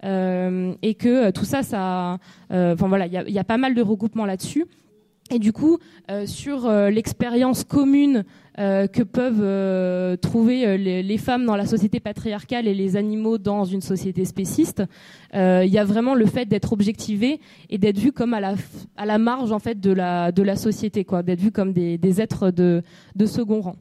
[0.03, 2.17] et que tout ça, ça,
[2.49, 4.65] enfin voilà, il y a, pas mal de regroupements là-dessus.
[5.31, 5.79] Et du coup,
[6.11, 8.25] euh, sur euh, l'expérience commune
[8.59, 13.37] euh, que peuvent euh, trouver les, les, femmes dans la société patriarcale et les animaux
[13.37, 14.83] dans une société spéciste,
[15.33, 17.39] il y a vraiment le fait d'être objectivé
[17.69, 18.55] et d'être vu comme à la,
[18.97, 21.97] à la marge en fait de la, de la société, quoi, d'être vu comme des,
[21.97, 22.83] des êtres de,
[23.15, 23.75] de second rang.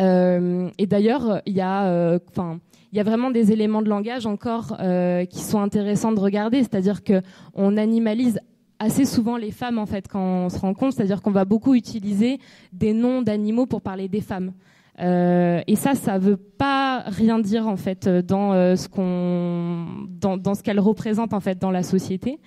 [0.00, 2.58] Et d'ailleurs, il y a, enfin
[2.92, 6.58] il y a vraiment des éléments de langage encore euh, qui sont intéressants de regarder,
[6.58, 7.22] c'est-à-dire que
[7.54, 8.40] on animalise
[8.78, 11.74] assez souvent les femmes en fait quand on se rend compte, c'est-à-dire qu'on va beaucoup
[11.74, 12.38] utiliser
[12.72, 14.52] des noms d'animaux pour parler des femmes.
[14.98, 20.36] Euh, et ça, ça veut pas rien dire en fait dans euh, ce qu'on, dans,
[20.36, 22.38] dans, qu'elle représente en fait dans la société.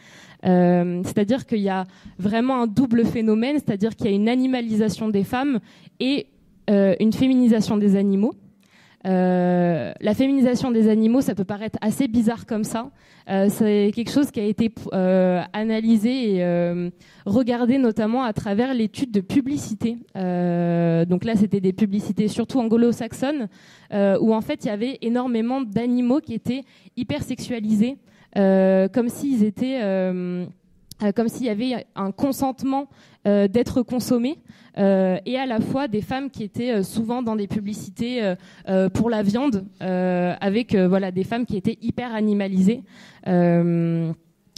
[0.45, 1.85] Euh, c'est-à-dire qu'il y a
[2.19, 5.59] vraiment un double phénomène, c'est-à-dire qu'il y a une animalisation des femmes
[5.99, 6.32] et euh,
[6.67, 8.35] une féminisation des animaux.
[9.05, 12.89] Euh, la féminisation des animaux, ça peut paraître assez bizarre comme ça.
[13.29, 16.91] Euh, c'est quelque chose qui a été euh, analysé et
[17.25, 19.97] regardé notamment à travers l'étude de publicité.
[20.15, 23.47] donc là, c'était des publicités surtout anglo-saxonnes,
[23.91, 26.63] où en fait il y avait énormément d'animaux qui étaient
[26.95, 27.97] hyper sexualisés,
[28.35, 29.79] comme s'ils étaient
[31.15, 32.87] comme s'il y avait un consentement
[33.25, 34.37] d'être consommés.
[34.77, 38.35] Euh, et à la fois des femmes qui étaient euh, souvent dans des publicités
[38.67, 42.83] euh, pour la viande, avec voilà des femmes qui étaient hyper animalisées.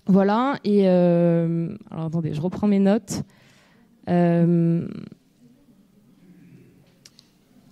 [0.07, 0.55] voilà.
[0.63, 3.24] Et alors attendez, je reprends mes notes.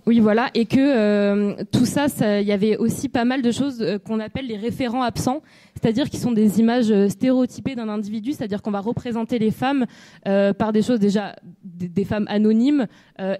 [0.06, 2.06] Oui, voilà, et que euh, tout ça,
[2.40, 5.40] il y avait aussi pas mal de choses euh, qu'on appelle les référents absents,
[5.72, 9.86] c'est-à-dire qui sont des images euh, stéréotypées d'un individu, c'est-à-dire qu'on va représenter les femmes
[10.24, 12.86] par des choses déjà des, femmes anonymes,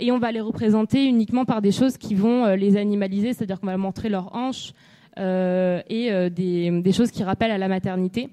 [0.01, 3.67] et on va les représenter uniquement par des choses qui vont les animaliser, c'est-à-dire qu'on
[3.67, 4.73] va montrer leurs hanches
[5.17, 8.29] et des, choses qui rappellent à la maternité.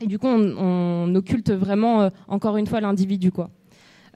[0.00, 3.50] Et du coup, on, on occulte vraiment, encore une fois, l'individu, quoi.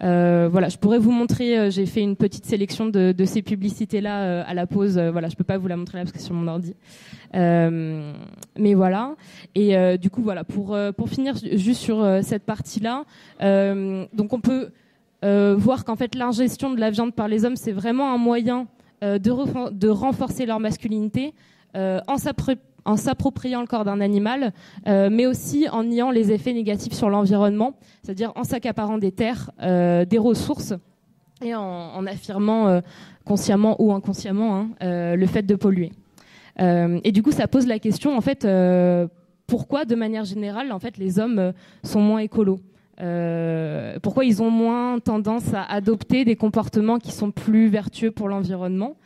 [0.03, 1.59] Euh, voilà, je pourrais vous montrer.
[1.59, 4.99] Euh, j'ai fait une petite sélection de, ces publicités-là euh, à la pause.
[4.99, 6.75] voilà, je peux pas vous la montrer là parce que c'est sur mon ordi.
[7.35, 9.15] mais voilà.
[9.55, 13.05] Et du coup, voilà, pour pour finir juste sur cette partie-là,
[13.41, 14.71] donc on peut
[15.23, 18.67] voir qu'en fait l'ingestion de la viande par les hommes, c'est vraiment un moyen
[19.03, 21.35] de, de renforcer leur masculinité
[21.75, 24.53] en s'appropriant en s'appropriant le corps d'un animal,
[24.87, 29.51] euh, mais aussi en niant les effets négatifs sur l'environnement, c'est-à-dire en s'accaparant des terres,
[29.63, 30.75] euh, des ressources,
[31.45, 32.81] et en, affirmant euh,
[33.25, 35.91] consciemment ou inconsciemment hein, le fait de polluer.
[36.59, 38.47] et du coup, ça pose la question, en fait,
[39.47, 41.53] pourquoi, de manière générale, en fait, les hommes
[41.83, 42.61] sont moins écolos?
[44.03, 48.97] Pourquoi ils ont moins tendance à adopter des comportements qui sont plus vertueux pour l'environnement?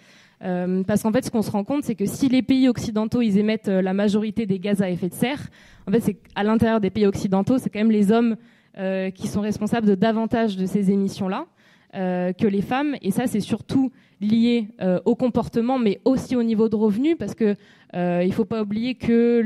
[0.45, 3.23] Euh, parce qu'en fait, ce qu'on se rend compte, c'est que si les pays occidentaux
[3.23, 5.49] ils émettent euh, la majorité des gaz à effet de serre,
[5.89, 8.37] en fait, c'est à l'intérieur des pays occidentaux, c'est quand même les hommes
[8.79, 11.47] euh, qui sont responsables de davantage de ces émissions-là
[11.93, 12.95] que les femmes.
[13.01, 14.69] Et ça, c'est surtout lié
[15.07, 17.55] au comportement, mais aussi au niveau de revenus, parce que
[17.95, 19.43] il faut pas oublier que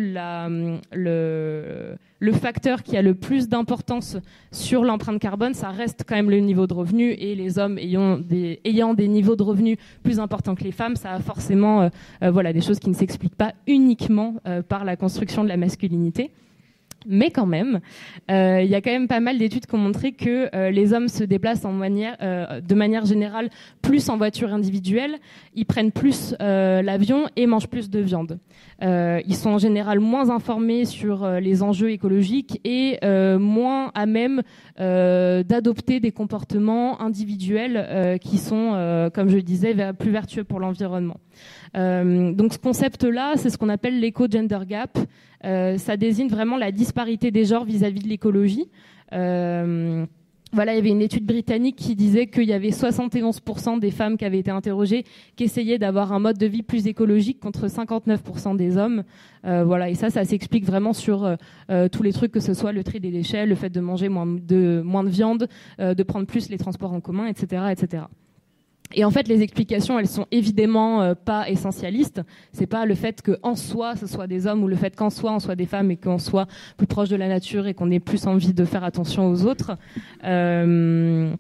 [2.21, 4.19] le facteur qui a le plus d'importance
[4.53, 7.13] sur l'empreinte carbone, ça reste quand même le niveau de revenu.
[7.13, 11.21] Et les hommes ayant des, niveaux de revenus plus importants que les femmes, ça a
[11.21, 11.89] forcément euh,
[12.23, 15.57] euh, voilà, des choses qui ne s'expliquent pas uniquement euh, par la construction de la
[15.57, 16.31] masculinité.
[17.07, 17.81] Mais quand même,
[18.31, 20.93] euh, il y a quand même pas mal d'études qui ont montré que euh, les
[20.93, 23.49] hommes se déplacent en manière, euh, de manière générale
[23.81, 25.17] plus en voiture individuelle,
[25.55, 28.39] ils prennent plus l'avion et mangent plus de viande.
[28.83, 32.99] ils sont en général moins informés sur les enjeux écologiques et
[33.39, 34.43] moins à même
[34.79, 41.17] d'adopter des comportements individuels qui sont, comme je le disais, plus vertueux pour l'environnement.
[41.75, 44.99] Donc ce concept-là, c'est ce qu'on appelle l'éco-gender gap.
[45.45, 48.69] Euh, ça désigne vraiment la disparité des genres vis-à-vis de l'écologie.
[49.13, 50.05] Euh,
[50.53, 54.17] voilà, il y avait une étude britannique qui disait qu'il y avait 71% des femmes
[54.17, 55.05] qui avaient été interrogées
[55.37, 59.05] qui essayaient d'avoir un mode de vie plus écologique contre 59% des hommes.
[59.47, 61.37] Euh, voilà, et ça, ça s'explique vraiment sur
[61.93, 64.27] tous les trucs, que ce soit le tri des déchets, le fait de manger moins
[64.27, 65.49] de, moins de viande,
[65.79, 68.03] de prendre plus les transports en commun, etc., etc.
[68.95, 72.23] Et en fait, les explications, elles sont évidemment euh, pas essentialistes.
[72.53, 75.33] C'est pas le fait qu'en soi, ce soit des hommes ou le fait qu'en soi,
[75.33, 78.01] on soit des femmes et qu'on soit plus proche de la nature et qu'on ait
[78.01, 79.77] plus envie de faire attention aux autres.
[80.25, 81.33] Euh,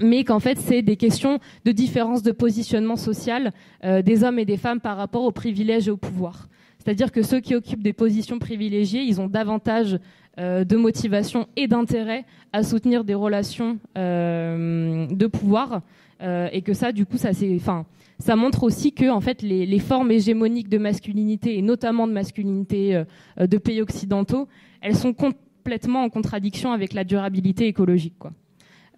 [0.00, 3.52] mais qu'en fait, c'est des questions de différence de positionnement social
[3.84, 6.48] euh, des hommes et des femmes par rapport aux privilèges et au pouvoir.
[6.78, 9.98] C'est-à-dire que ceux qui occupent des positions privilégiées, ils ont davantage
[10.38, 15.82] de motivation et d'intérêt à soutenir des relations de pouvoir
[16.20, 17.86] euh, et que ça, du coup, ça c'est, enfin,
[18.18, 22.96] ça montre aussi que en fait les, formes hégémoniques de masculinité et notamment de masculinité
[22.96, 24.48] euh, de pays occidentaux,
[24.80, 28.32] elles sont complètement en contradiction avec la durabilité écologique, quoi.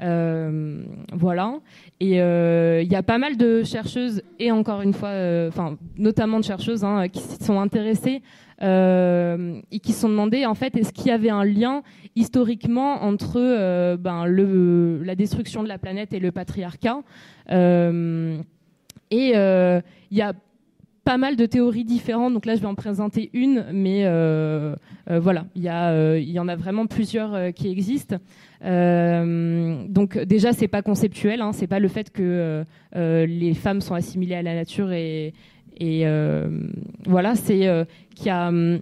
[0.00, 0.82] Euh,
[1.12, 1.60] voilà.
[2.00, 5.10] Et euh, il y a pas mal de chercheuses et encore une fois,
[5.48, 8.22] enfin notamment de chercheuses hein, qui sont intéressées
[8.62, 11.82] euh, et qui se sont demandé en fait est-ce qu'il y avait un lien
[12.16, 17.02] historiquement entre euh, ben, le, la destruction de la planète et le patriarcat?
[17.50, 18.38] Euh,
[19.10, 20.32] et il y a
[21.04, 22.34] pas mal de théories différentes.
[22.34, 24.76] Donc là, je vais en présenter une, mais euh,
[25.10, 28.16] euh, voilà, il y, euh, il y en a vraiment plusieurs qui existent.
[28.62, 34.34] Donc déjà, c'est pas conceptuel, hein, c'est pas le fait que les femmes sont assimilées
[34.34, 35.32] à la nature et,
[35.78, 36.04] et
[37.06, 38.80] voilà, c'est qu'il y a hum,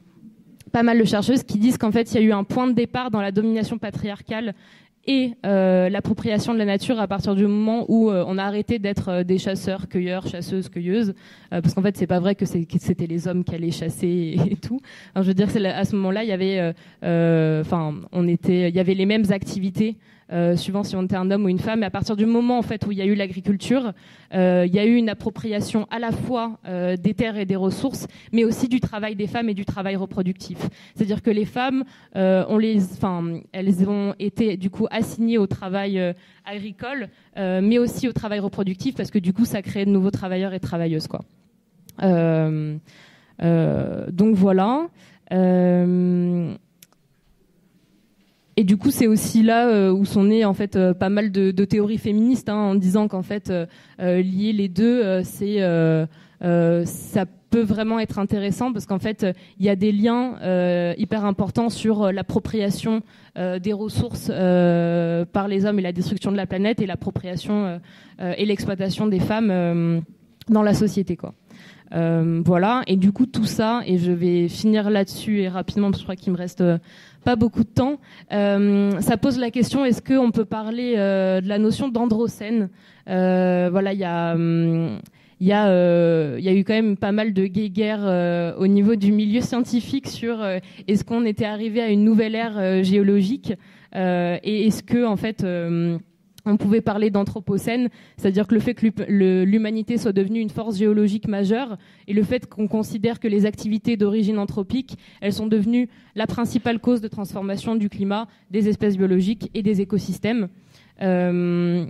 [0.68, 2.72] pas mal de chercheuses qui disent qu'en fait, il y a eu un point de
[2.72, 4.54] départ dans la domination patriarcale
[5.08, 9.38] et l'appropriation de la nature à partir du moment où on a arrêté d'être des
[9.38, 11.14] chasseurs, cueilleurs, chasseuses, cueilleuses,
[11.50, 14.80] parce qu'en fait c'est pas vrai que c'était les hommes qui allaient chasser et, tout.
[15.16, 18.94] je veux dire, à ce moment-là, il y avait, enfin, on était, il y avait
[18.94, 19.96] les mêmes activités.
[20.30, 21.82] Euh, suivant si on était un homme ou une femme.
[21.82, 23.94] Et à partir du moment en fait où il y a eu l'agriculture,
[24.34, 27.56] euh, il y a eu une appropriation à la fois euh, des terres et des
[27.56, 30.58] ressources, mais aussi du travail des femmes et du travail reproductif.
[30.94, 36.14] C'est-à-dire que les femmes, elles ont été du coup assignées au travail
[36.44, 40.52] agricole, mais aussi au travail reproductif parce que du coup ça crée de nouveaux travailleurs
[40.52, 41.24] et travailleuses quoi.
[43.40, 44.88] donc voilà.
[48.58, 51.30] Et du coup, c'est aussi là euh, où sont nées en fait euh, pas mal
[51.30, 53.66] de, théories féministes, hein, en disant qu'en fait euh,
[54.00, 55.60] lier les deux, c'est
[56.40, 59.24] ça peut vraiment être intéressant parce qu'en fait,
[59.60, 60.34] il y a des liens
[60.98, 63.02] hyper importants sur l'appropriation
[63.36, 67.80] des ressources par les hommes et la destruction de la planète et l'appropriation
[68.20, 70.02] et l'exploitation des femmes
[70.48, 71.34] dans la société, quoi.
[71.92, 76.02] voilà, et du coup tout ça, et je vais finir là-dessus et rapidement parce que
[76.02, 76.62] je crois qu'il me reste
[77.28, 77.98] pas beaucoup de temps.
[78.32, 82.70] Euh, ça pose la question est-ce qu'on peut parler euh, de la notion d'androcène?
[83.06, 84.32] Euh, Voilà, il y a.
[84.32, 84.98] Hum,
[85.40, 89.40] il y, il y eu quand même pas mal de guéguerres au niveau du milieu
[89.40, 90.44] scientifique sur
[90.88, 93.52] est-ce qu'on était arrivé à une nouvelle ère géologique?
[93.94, 95.46] Et est-ce que en fait
[96.48, 98.86] on pouvait parler d'anthropocène, c'est-à-dire que le fait que
[99.44, 101.76] l'humanité soit devenue une force géologique majeure
[102.06, 106.78] et le fait qu'on considère que les activités d'origine anthropique, elles sont devenues la principale
[106.78, 110.48] cause de transformation du climat, des espèces biologiques et des écosystèmes.
[111.02, 111.86] Euh,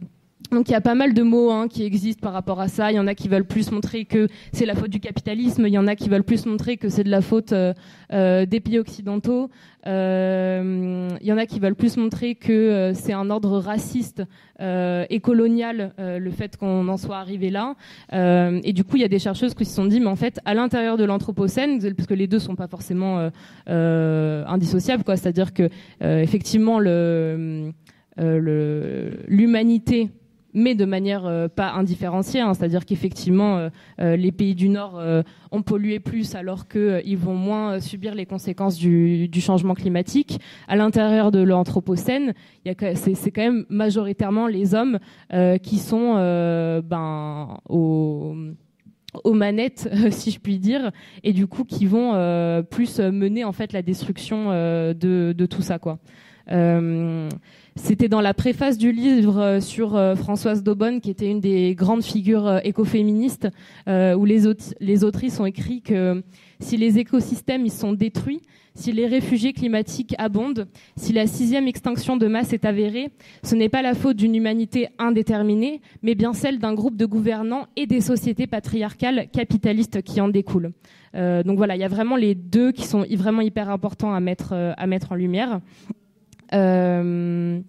[0.50, 2.90] donc il y a pas mal de mots hein, qui existent par rapport à ça.
[2.90, 5.66] Il y en a qui veulent plus montrer que c'est la faute du capitalisme.
[5.66, 7.74] Il y en a qui veulent plus montrer que c'est de la faute euh,
[8.12, 9.50] euh, des pays occidentaux.
[9.86, 14.22] Euh, il y en a qui veulent plus montrer que c'est un ordre raciste
[14.60, 17.76] et colonial le fait qu'on en soit arrivé là.
[18.12, 20.40] et du coup, il y a des chercheuses qui se sont dit, mais en fait,
[20.44, 23.30] à l'intérieur de l'anthropocène, parce que les deux sont pas forcément
[23.66, 25.16] indissociables, quoi.
[25.16, 25.70] C'est-à-dire que
[26.00, 26.80] effectivement
[29.28, 30.10] l'humanité
[30.54, 32.54] mais de manière euh, pas indifférenciée, hein.
[32.54, 33.68] c'est-à-dire qu'effectivement euh,
[34.00, 35.00] euh, les pays du Nord
[35.50, 40.40] ont pollué plus alors qu'ils vont moins subir les conséquences du, changement climatique.
[40.66, 42.34] À l'intérieur de l'Anthropocène,
[42.64, 44.98] c'est quand même majoritairement les hommes
[45.62, 46.14] qui sont
[46.84, 48.34] ben, aux
[49.32, 50.90] manettes, si je puis dire,
[51.22, 52.12] et du coup qui vont
[52.70, 55.98] plus mener en fait la destruction de, tout ça, quoi.
[57.78, 61.76] C'était dans la préface du livre euh, sur euh, Françoise Daubonne, qui était une des
[61.76, 63.48] grandes figures euh, écoféministes,
[63.86, 66.22] où les, autrices ont écrit que
[66.60, 68.42] si les écosystèmes ils sont détruits,
[68.74, 70.66] si les réfugiés climatiques abondent,
[70.96, 73.10] si la sixième extinction de masse est avérée,
[73.42, 77.66] ce n'est pas la faute d'une humanité indéterminée, mais bien celle d'un groupe de gouvernants
[77.76, 80.72] et des sociétés patriarcales capitalistes qui en découlent.
[81.14, 85.12] donc voilà, il y a vraiment les deux qui sont vraiment hyper importants à mettre
[85.12, 85.60] en lumière.
[86.52, 87.60] Euh,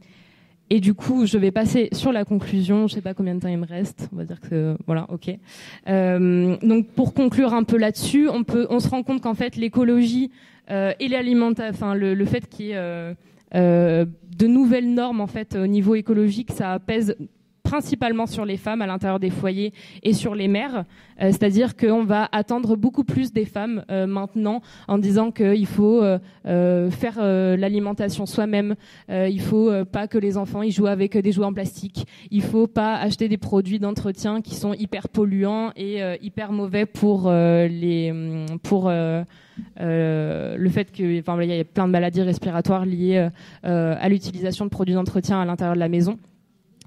[0.70, 2.88] et du coup, je vais passer sur la conclusion.
[2.88, 4.10] Je sais pas combien de temps il me reste.
[4.14, 5.32] On va dire que voilà, ok.
[5.88, 9.56] Euh, donc pour conclure un peu là-dessus, on peut, on se rend compte qu'en fait
[9.56, 10.32] l'écologie
[10.70, 13.16] euh, et l'alimentation, enfin le, fait qu'il y ait
[13.54, 17.16] de nouvelles normes en fait au niveau écologique, ça pèse
[17.70, 20.86] principalement sur les femmes à l'intérieur des foyers et sur les mères.
[21.22, 26.02] Euh, c'est-à-dire qu'on va attendre beaucoup plus des femmes euh, maintenant en disant qu'il faut
[26.02, 28.76] euh, faire l'alimentation soi-même,
[29.10, 32.68] il faut pas que les enfants ils jouent avec des jouets en plastique, il faut
[32.68, 38.14] pas acheter des produits d'entretien qui sont hyper polluants et hyper mauvais pour les
[38.64, 39.26] pour le
[40.70, 43.30] fait que enfin il y a plein de maladies respiratoires liées
[43.64, 46.18] à l'utilisation de produits d'entretien à l'intérieur de la maison.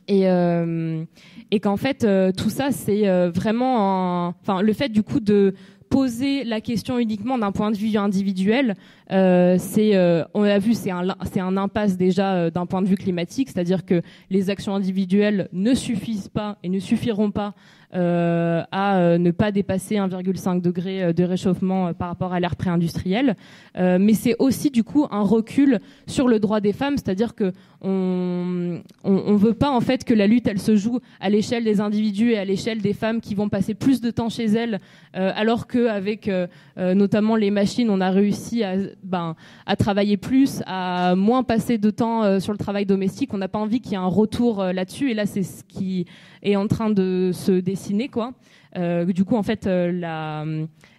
[0.09, 1.05] Et, euh,
[1.51, 5.55] et qu'en fait, euh, tout ça, c'est euh, vraiment, enfin, le fait du coup de
[5.93, 8.77] poser la question uniquement d'un point de vue individuel,
[9.11, 12.81] euh, c'est, euh, on l'a vu, c'est un, c'est un impasse déjà euh, d'un point
[12.81, 14.01] de vue climatique, c'est-à-dire que
[14.31, 17.55] les actions individuelles ne suffisent pas et ne suffiront pas
[17.95, 22.57] euh, à euh, ne pas dépasser 1,5 degré euh, de réchauffement par rapport à l'ère
[22.57, 23.37] pré-industrielle.
[23.77, 28.81] mais c'est aussi du coup un recul sur le droit des femmes, c'est-à-dire que on,
[29.03, 32.31] on, veut pas en fait que la lutte elle se joue à l'échelle des individus
[32.31, 34.79] et à l'échelle des femmes qui vont passer plus de temps chez elles,
[35.13, 36.31] alors qu'avec
[36.77, 39.35] notamment les machines, on a réussi à, ben,
[39.67, 43.35] à travailler plus, à moins passer de temps sur le travail domestique.
[43.35, 45.11] On n'a pas envie qu'il y ait un retour là-dessus.
[45.11, 46.07] Et là, c'est ce qui
[46.45, 48.33] est en train de se décider quoi.
[48.77, 50.45] du coup, en fait, la,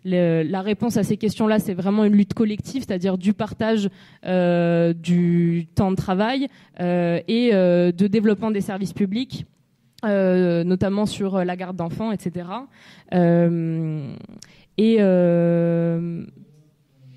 [0.06, 3.90] la réponse à ces questions-là, c'est vraiment une lutte collective, c'est-à-dire du partage
[4.24, 6.48] du temps de travail
[6.80, 9.46] et de développement des services publics.
[10.04, 12.48] notamment sur la garde d'enfants, etc.
[14.78, 15.00] et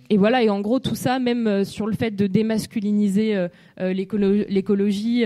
[0.09, 3.49] et voilà, et en gros tout ça, même sur le fait de démasculiniser
[3.79, 5.25] l'écologie,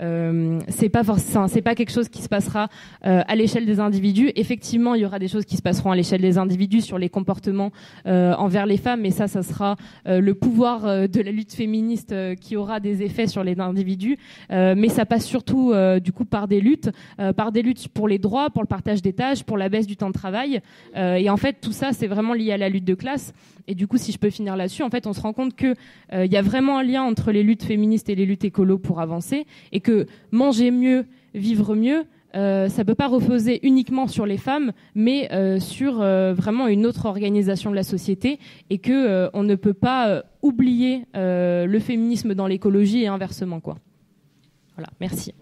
[0.00, 2.68] euh, c'est pas forcément, c'est pas quelque chose qui se passera
[3.06, 4.30] euh, à l'échelle des individus.
[4.36, 7.08] Effectivement, il y aura des choses qui se passeront à l'échelle des individus sur les
[7.08, 7.70] comportements
[8.06, 9.76] euh, envers les femmes, mais ça, ça sera
[10.06, 14.16] le pouvoir de la lutte féministe qui aura des effets sur les individus.
[14.50, 15.72] mais ça passe surtout,
[16.02, 16.90] du coup, par des luttes,
[17.36, 19.96] par des luttes pour les droits, pour le partage des tâches, pour la baisse du
[19.96, 20.60] temps de travail.
[20.96, 23.32] et en fait, tout ça, c'est vraiment lié à la lutte de classe.
[23.66, 25.74] Et du coup, si je peux finir là-dessus, en fait, on se rend compte que
[26.12, 29.00] il y a vraiment un lien entre les luttes féministes et les luttes écolo pour
[29.00, 29.80] avancer, et
[30.30, 32.04] manger mieux, vivre mieux,
[32.36, 36.68] euh, ça ne peut pas reposer uniquement sur les femmes, mais euh, sur euh, vraiment
[36.68, 38.38] une autre organisation de la société,
[38.68, 43.76] et que on ne peut pas oublier le féminisme dans l'écologie et inversement quoi.
[44.76, 45.34] Voilà, merci.